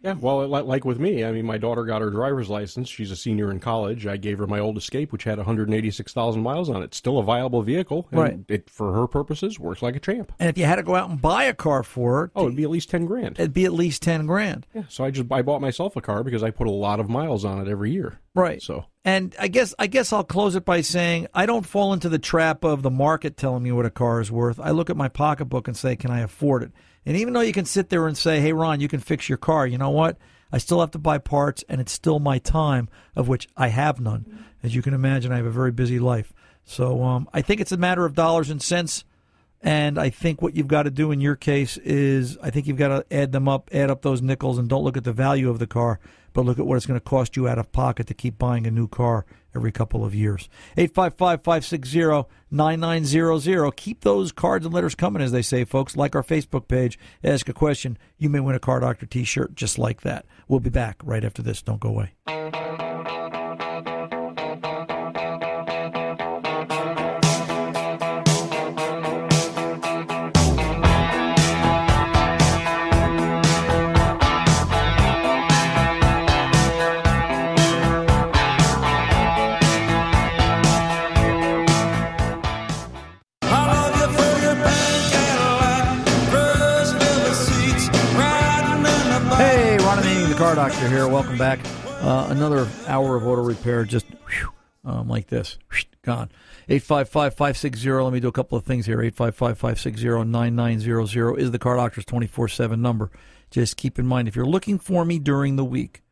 Yeah, 0.00 0.12
well, 0.14 0.46
like 0.46 0.84
with 0.84 1.00
me, 1.00 1.24
I 1.24 1.32
mean, 1.32 1.44
my 1.44 1.58
daughter 1.58 1.84
got 1.84 2.02
her 2.02 2.10
driver's 2.10 2.48
license. 2.48 2.88
She's 2.88 3.10
a 3.10 3.16
senior 3.16 3.50
in 3.50 3.58
college. 3.58 4.06
I 4.06 4.16
gave 4.16 4.38
her 4.38 4.46
my 4.46 4.60
old 4.60 4.76
Escape, 4.78 5.10
which 5.10 5.24
had 5.24 5.38
186,000 5.38 6.40
miles 6.42 6.70
on 6.70 6.82
it. 6.82 6.94
Still 6.94 7.18
a 7.18 7.22
viable 7.24 7.62
vehicle, 7.62 8.06
and 8.12 8.20
Right. 8.20 8.38
It 8.48 8.70
for 8.70 8.92
her 8.92 9.06
purposes 9.08 9.58
works 9.58 9.82
like 9.82 9.96
a 9.96 10.00
champ. 10.00 10.32
And 10.38 10.48
if 10.48 10.56
you 10.56 10.64
had 10.66 10.76
to 10.76 10.82
go 10.84 10.94
out 10.94 11.10
and 11.10 11.20
buy 11.20 11.44
a 11.44 11.54
car 11.54 11.82
for 11.82 12.14
her, 12.20 12.30
Oh, 12.36 12.44
it'd 12.44 12.56
be 12.56 12.62
at 12.62 12.70
least 12.70 12.90
10 12.90 13.06
grand. 13.06 13.38
it'd 13.40 13.52
be 13.52 13.64
at 13.64 13.72
least 13.72 14.02
ten 14.02 14.26
grand. 14.26 14.66
Yeah, 14.74 14.84
so 14.88 15.04
I 15.04 15.10
just 15.10 15.30
I 15.32 15.42
bought 15.42 15.60
myself 15.60 15.96
a 15.96 16.00
car 16.00 16.22
because 16.22 16.42
I 16.44 16.50
put 16.50 16.66
a 16.68 16.70
lot 16.72 17.00
of 17.00 17.08
miles 17.08 17.44
on 17.44 17.60
it 17.60 17.68
every 17.70 17.90
year. 17.90 18.20
Right. 18.34 18.62
So 18.62 18.84
And 19.04 19.34
I 19.38 19.48
guess 19.48 19.74
I 19.78 19.88
guess 19.88 20.12
I'll 20.12 20.22
close 20.24 20.54
it 20.54 20.64
by 20.64 20.80
saying 20.80 21.26
I 21.34 21.44
don't 21.46 21.66
fall 21.66 21.92
into 21.92 22.08
the 22.08 22.18
trap 22.20 22.62
of 22.64 22.82
the 22.82 22.90
market 22.90 23.36
telling 23.36 23.62
me 23.64 23.72
what 23.72 23.86
a 23.86 23.90
car 23.90 24.20
is 24.20 24.30
worth. 24.30 24.60
I 24.60 24.70
look 24.70 24.90
at 24.90 24.96
my 24.96 25.08
pocketbook 25.08 25.66
and 25.66 25.76
say, 25.76 25.96
can 25.96 26.10
I 26.12 26.20
afford 26.20 26.62
it? 26.62 26.72
And 27.06 27.16
even 27.16 27.32
though 27.32 27.40
you 27.40 27.52
can 27.52 27.64
sit 27.64 27.88
there 27.88 28.06
and 28.06 28.16
say, 28.16 28.40
hey 28.40 28.52
Ron, 28.52 28.80
you 28.80 28.88
can 28.88 29.00
fix 29.00 29.28
your 29.28 29.38
car, 29.38 29.66
you 29.66 29.78
know 29.78 29.90
what? 29.90 30.16
I 30.50 30.58
still 30.58 30.80
have 30.80 30.92
to 30.92 30.98
buy 30.98 31.18
parts, 31.18 31.62
and 31.68 31.80
it's 31.80 31.92
still 31.92 32.18
my 32.18 32.38
time, 32.38 32.88
of 33.14 33.28
which 33.28 33.48
I 33.56 33.68
have 33.68 34.00
none. 34.00 34.46
As 34.62 34.74
you 34.74 34.82
can 34.82 34.94
imagine, 34.94 35.32
I 35.32 35.36
have 35.36 35.46
a 35.46 35.50
very 35.50 35.72
busy 35.72 35.98
life. 35.98 36.32
So 36.64 37.02
um, 37.02 37.28
I 37.32 37.42
think 37.42 37.60
it's 37.60 37.72
a 37.72 37.76
matter 37.76 38.04
of 38.04 38.14
dollars 38.14 38.50
and 38.50 38.62
cents. 38.62 39.04
And 39.60 39.98
I 39.98 40.10
think 40.10 40.40
what 40.40 40.54
you've 40.54 40.68
got 40.68 40.84
to 40.84 40.90
do 40.90 41.10
in 41.10 41.20
your 41.20 41.34
case 41.34 41.76
is 41.78 42.38
I 42.38 42.50
think 42.50 42.66
you've 42.66 42.76
got 42.76 42.88
to 42.88 43.14
add 43.14 43.32
them 43.32 43.48
up, 43.48 43.68
add 43.72 43.90
up 43.90 44.02
those 44.02 44.22
nickels, 44.22 44.58
and 44.58 44.68
don't 44.68 44.84
look 44.84 44.96
at 44.96 45.04
the 45.04 45.12
value 45.12 45.50
of 45.50 45.58
the 45.58 45.66
car, 45.66 45.98
but 46.32 46.44
look 46.44 46.58
at 46.58 46.66
what 46.66 46.76
it's 46.76 46.86
going 46.86 46.98
to 46.98 47.04
cost 47.04 47.36
you 47.36 47.48
out 47.48 47.58
of 47.58 47.72
pocket 47.72 48.06
to 48.06 48.14
keep 48.14 48.38
buying 48.38 48.66
a 48.66 48.70
new 48.70 48.88
car 48.88 49.24
every 49.54 49.72
couple 49.72 50.04
of 50.04 50.14
years. 50.14 50.48
855 50.76 51.42
560 51.42 52.28
9900. 52.50 53.70
Keep 53.72 54.00
those 54.02 54.32
cards 54.32 54.64
and 54.64 54.74
letters 54.74 54.94
coming, 54.94 55.22
as 55.22 55.32
they 55.32 55.42
say, 55.42 55.64
folks. 55.64 55.96
Like 55.96 56.14
our 56.14 56.22
Facebook 56.22 56.68
page, 56.68 56.98
ask 57.22 57.48
a 57.48 57.52
question. 57.52 57.98
You 58.18 58.28
may 58.30 58.40
win 58.40 58.54
a 58.54 58.60
Car 58.60 58.80
Doctor 58.80 59.06
t 59.06 59.24
shirt 59.24 59.54
just 59.54 59.78
like 59.78 60.02
that. 60.02 60.26
We'll 60.46 60.60
be 60.60 60.70
back 60.70 61.00
right 61.04 61.24
after 61.24 61.42
this. 61.42 61.62
Don't 61.62 61.80
go 61.80 61.88
away. 61.88 62.87
Car 90.48 90.70
doctor 90.70 90.88
here. 90.88 91.06
Welcome 91.06 91.36
back. 91.36 91.60
Uh, 92.00 92.28
another 92.30 92.66
hour 92.86 93.16
of 93.16 93.26
auto 93.26 93.42
repair, 93.42 93.84
just 93.84 94.06
whew, 94.06 94.50
um, 94.82 95.06
like 95.06 95.26
this, 95.26 95.58
gone. 96.00 96.30
855 96.70 97.34
560. 97.34 97.90
Let 97.90 98.12
me 98.14 98.20
do 98.20 98.28
a 98.28 98.32
couple 98.32 98.56
of 98.56 98.64
things 98.64 98.86
here. 98.86 99.02
855 99.02 99.58
560 99.58 100.24
9900 100.24 101.38
is 101.38 101.50
the 101.50 101.58
car 101.58 101.76
doctor's 101.76 102.06
24 102.06 102.48
7 102.48 102.80
number. 102.80 103.10
Just 103.50 103.76
keep 103.76 103.98
in 103.98 104.06
mind, 104.06 104.26
if 104.26 104.34
you're 104.34 104.46
looking 104.46 104.78
for 104.78 105.04
me 105.04 105.18
during 105.18 105.56
the 105.56 105.66
week, 105.66 106.02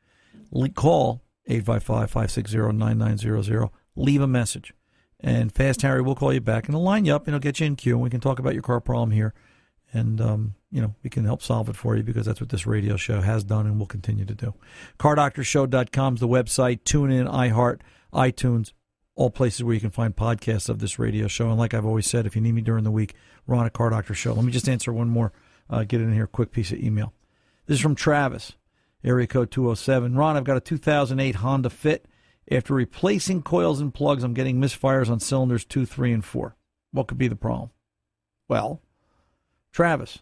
call 0.74 1.22
855 1.46 2.10
560 2.10 2.58
9900. 2.76 3.70
Leave 3.96 4.20
a 4.20 4.26
message. 4.26 4.74
And 5.18 5.50
Fast 5.50 5.80
Harry 5.80 6.02
will 6.02 6.14
call 6.14 6.34
you 6.34 6.42
back 6.42 6.66
and 6.66 6.74
he'll 6.74 6.84
line 6.84 7.06
you 7.06 7.14
up 7.14 7.26
and 7.26 7.32
he'll 7.32 7.40
get 7.40 7.60
you 7.60 7.68
in 7.68 7.76
queue. 7.76 7.94
And 7.94 8.02
we 8.02 8.10
can 8.10 8.20
talk 8.20 8.38
about 8.38 8.52
your 8.52 8.62
car 8.62 8.82
problem 8.82 9.12
here 9.12 9.32
and 9.92 10.20
um, 10.20 10.54
you 10.70 10.80
know 10.80 10.94
we 11.02 11.10
can 11.10 11.24
help 11.24 11.42
solve 11.42 11.68
it 11.68 11.76
for 11.76 11.96
you 11.96 12.02
because 12.02 12.26
that's 12.26 12.40
what 12.40 12.50
this 12.50 12.66
radio 12.66 12.96
show 12.96 13.20
has 13.20 13.44
done 13.44 13.66
and 13.66 13.78
will 13.78 13.86
continue 13.86 14.24
to 14.24 14.34
do. 14.34 14.54
CarDoctorShow.com 14.98 16.14
is 16.14 16.20
the 16.20 16.28
website. 16.28 16.84
Tune 16.84 17.10
in, 17.10 17.26
iHeart, 17.26 17.80
iTunes, 18.12 18.72
all 19.14 19.30
places 19.30 19.64
where 19.64 19.74
you 19.74 19.80
can 19.80 19.90
find 19.90 20.14
podcasts 20.14 20.68
of 20.68 20.78
this 20.78 20.98
radio 20.98 21.26
show. 21.26 21.48
And 21.48 21.58
like 21.58 21.74
I've 21.74 21.86
always 21.86 22.06
said, 22.06 22.26
if 22.26 22.36
you 22.36 22.42
need 22.42 22.54
me 22.54 22.62
during 22.62 22.84
the 22.84 22.90
week, 22.90 23.14
Ron 23.46 23.66
at 23.66 23.72
Car 23.72 23.90
Doctor 23.90 24.14
Show. 24.14 24.34
Let 24.34 24.44
me 24.44 24.52
just 24.52 24.68
answer 24.68 24.92
one 24.92 25.08
more, 25.08 25.32
uh, 25.70 25.84
get 25.84 26.00
in 26.00 26.12
here, 26.12 26.26
quick 26.26 26.52
piece 26.52 26.72
of 26.72 26.78
email. 26.78 27.12
This 27.66 27.76
is 27.76 27.82
from 27.82 27.94
Travis, 27.94 28.52
area 29.02 29.26
code 29.26 29.50
207. 29.50 30.14
Ron, 30.14 30.36
I've 30.36 30.44
got 30.44 30.56
a 30.56 30.60
2008 30.60 31.36
Honda 31.36 31.70
Fit. 31.70 32.06
After 32.48 32.74
replacing 32.74 33.42
coils 33.42 33.80
and 33.80 33.92
plugs, 33.92 34.22
I'm 34.22 34.34
getting 34.34 34.60
misfires 34.60 35.10
on 35.10 35.18
cylinders 35.18 35.64
2, 35.64 35.84
3, 35.84 36.12
and 36.12 36.24
4. 36.24 36.54
What 36.92 37.08
could 37.08 37.18
be 37.18 37.26
the 37.26 37.34
problem? 37.34 37.70
Well, 38.48 38.80
Travis, 39.76 40.20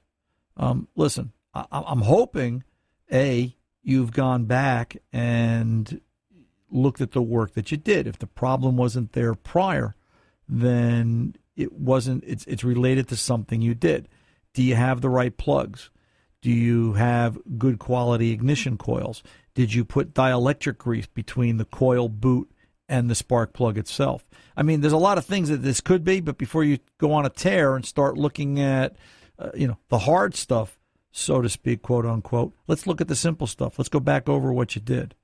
um, 0.56 0.88
listen, 0.96 1.30
I- 1.54 1.66
I'm 1.70 2.00
hoping, 2.00 2.64
A, 3.12 3.54
you've 3.84 4.10
gone 4.10 4.46
back 4.46 4.96
and 5.12 6.00
looked 6.72 7.00
at 7.00 7.12
the 7.12 7.22
work 7.22 7.54
that 7.54 7.70
you 7.70 7.76
did. 7.76 8.08
If 8.08 8.18
the 8.18 8.26
problem 8.26 8.76
wasn't 8.76 9.12
there 9.12 9.32
prior, 9.36 9.94
then 10.48 11.36
it 11.54 11.72
wasn't 11.72 12.24
it's 12.26 12.44
it's 12.46 12.64
related 12.64 13.06
to 13.10 13.16
something 13.16 13.62
you 13.62 13.76
did. 13.76 14.08
Do 14.54 14.60
you 14.60 14.74
have 14.74 15.02
the 15.02 15.08
right 15.08 15.36
plugs? 15.36 15.88
Do 16.42 16.50
you 16.50 16.94
have 16.94 17.38
good 17.56 17.78
quality 17.78 18.32
ignition 18.32 18.76
coils? 18.76 19.22
Did 19.54 19.72
you 19.72 19.84
put 19.84 20.14
dielectric 20.14 20.78
grease 20.78 21.06
between 21.06 21.58
the 21.58 21.64
coil 21.64 22.08
boot 22.08 22.50
and 22.88 23.08
the 23.08 23.14
spark 23.14 23.52
plug 23.52 23.78
itself? 23.78 24.24
I 24.56 24.64
mean, 24.64 24.80
there's 24.80 24.92
a 24.92 24.96
lot 24.96 25.16
of 25.16 25.24
things 25.24 25.48
that 25.48 25.62
this 25.62 25.80
could 25.80 26.02
be, 26.02 26.18
but 26.18 26.38
before 26.38 26.64
you 26.64 26.78
go 26.98 27.12
on 27.12 27.24
a 27.24 27.30
tear 27.30 27.76
and 27.76 27.86
start 27.86 28.18
looking 28.18 28.58
at, 28.58 28.96
uh, 29.38 29.50
you 29.54 29.66
know, 29.66 29.78
the 29.88 30.00
hard 30.00 30.34
stuff, 30.34 30.78
so 31.10 31.40
to 31.40 31.48
speak, 31.48 31.82
quote 31.82 32.06
unquote, 32.06 32.54
let's 32.66 32.86
look 32.86 33.00
at 33.00 33.08
the 33.08 33.16
simple 33.16 33.46
stuff. 33.46 33.78
Let's 33.78 33.88
go 33.88 34.00
back 34.00 34.28
over 34.28 34.52
what 34.52 34.74
you 34.74 34.80
did. 34.80 35.14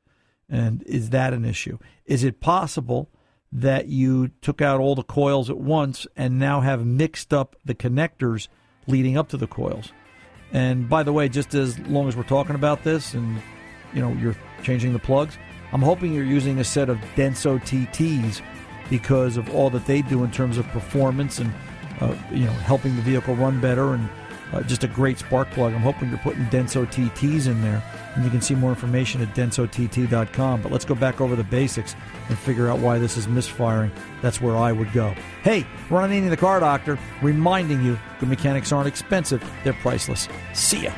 And 0.49 0.83
is 0.83 1.11
that 1.11 1.33
an 1.33 1.45
issue? 1.45 1.79
Is 2.07 2.25
it 2.25 2.41
possible 2.41 3.09
that 3.53 3.87
you 3.87 4.29
took 4.41 4.61
out 4.61 4.81
all 4.81 4.95
the 4.95 5.03
coils 5.03 5.49
at 5.49 5.59
once 5.59 6.07
and 6.17 6.39
now 6.39 6.61
have 6.61 6.85
mixed 6.85 7.33
up 7.33 7.57
the 7.65 7.75
connectors 7.75 8.49
leading 8.87 9.17
up 9.17 9.29
to 9.29 9.37
the 9.37 9.47
coils? 9.47 9.93
And 10.53 10.89
by 10.89 11.05
the 11.05 11.13
way, 11.13 11.29
just 11.29 11.55
as 11.55 11.79
long 11.81 12.09
as 12.09 12.17
we're 12.17 12.25
talking 12.25 12.57
about 12.57 12.83
this 12.83 13.15
and 13.15 13.41
you 13.95 14.01
know 14.01 14.13
you're 14.15 14.37
changing 14.65 14.93
the 14.93 14.99
plugs, 14.99 15.39
I'm 15.73 15.83
hoping 15.83 16.13
you're 16.13 16.25
using 16.25 16.59
a 16.59 16.65
set 16.65 16.89
of 16.89 16.99
Denso 17.15 17.61
TTs 17.61 18.43
because 18.89 19.37
of 19.37 19.49
all 19.55 19.71
that 19.71 19.87
they 19.87 20.03
do 20.03 20.25
in 20.25 20.33
terms 20.33 20.59
of 20.59 20.67
performance 20.69 21.39
and 21.39 21.53
uh, 22.01 22.15
you 22.31 22.45
know 22.45 22.53
helping 22.53 22.97
the 22.97 23.03
vehicle 23.03 23.35
run 23.35 23.61
better 23.61 23.95
and 23.95 24.09
uh, 24.53 24.63
just 24.63 24.85
a 24.85 24.89
great 24.89 25.19
spark 25.19 25.51
plug. 25.51 25.73
I'm 25.73 25.81
hoping 25.81 26.09
you're 26.09 26.19
putting 26.19 26.45
Denso 26.47 26.87
TTs 26.87 27.47
in 27.47 27.63
there, 27.63 27.83
and 28.15 28.25
you 28.25 28.31
can 28.31 28.41
see 28.41 28.55
more 28.55 28.71
information 28.71 29.23
at 29.23 29.35
densott.com. 29.35 30.63
But 30.63 30.73
let's 30.73 30.85
go 30.85 30.95
back 30.95 31.21
over 31.21 31.37
the 31.37 31.45
basics 31.45 31.95
and 32.29 32.39
figure 32.39 32.69
out 32.69 32.81
why 32.81 32.99
this 32.99 33.17
is 33.17 33.29
misfiring. 33.29 33.93
That's 34.23 34.41
where 34.41 34.57
I 34.57 34.73
would 34.73 34.93
go. 34.93 35.15
Hey, 35.43 35.67
Ron 35.89 36.11
Ananian 36.11 36.31
the 36.31 36.37
Car 36.37 36.61
Doctor, 36.61 36.99
reminding 37.23 37.83
you 37.83 37.99
good 38.19 38.29
mechanics 38.29 38.73
aren't 38.73 38.89
expensive, 38.89 39.49
they're 39.65 39.73
priceless. 39.75 40.29
See 40.53 40.85
ya. 40.85 40.93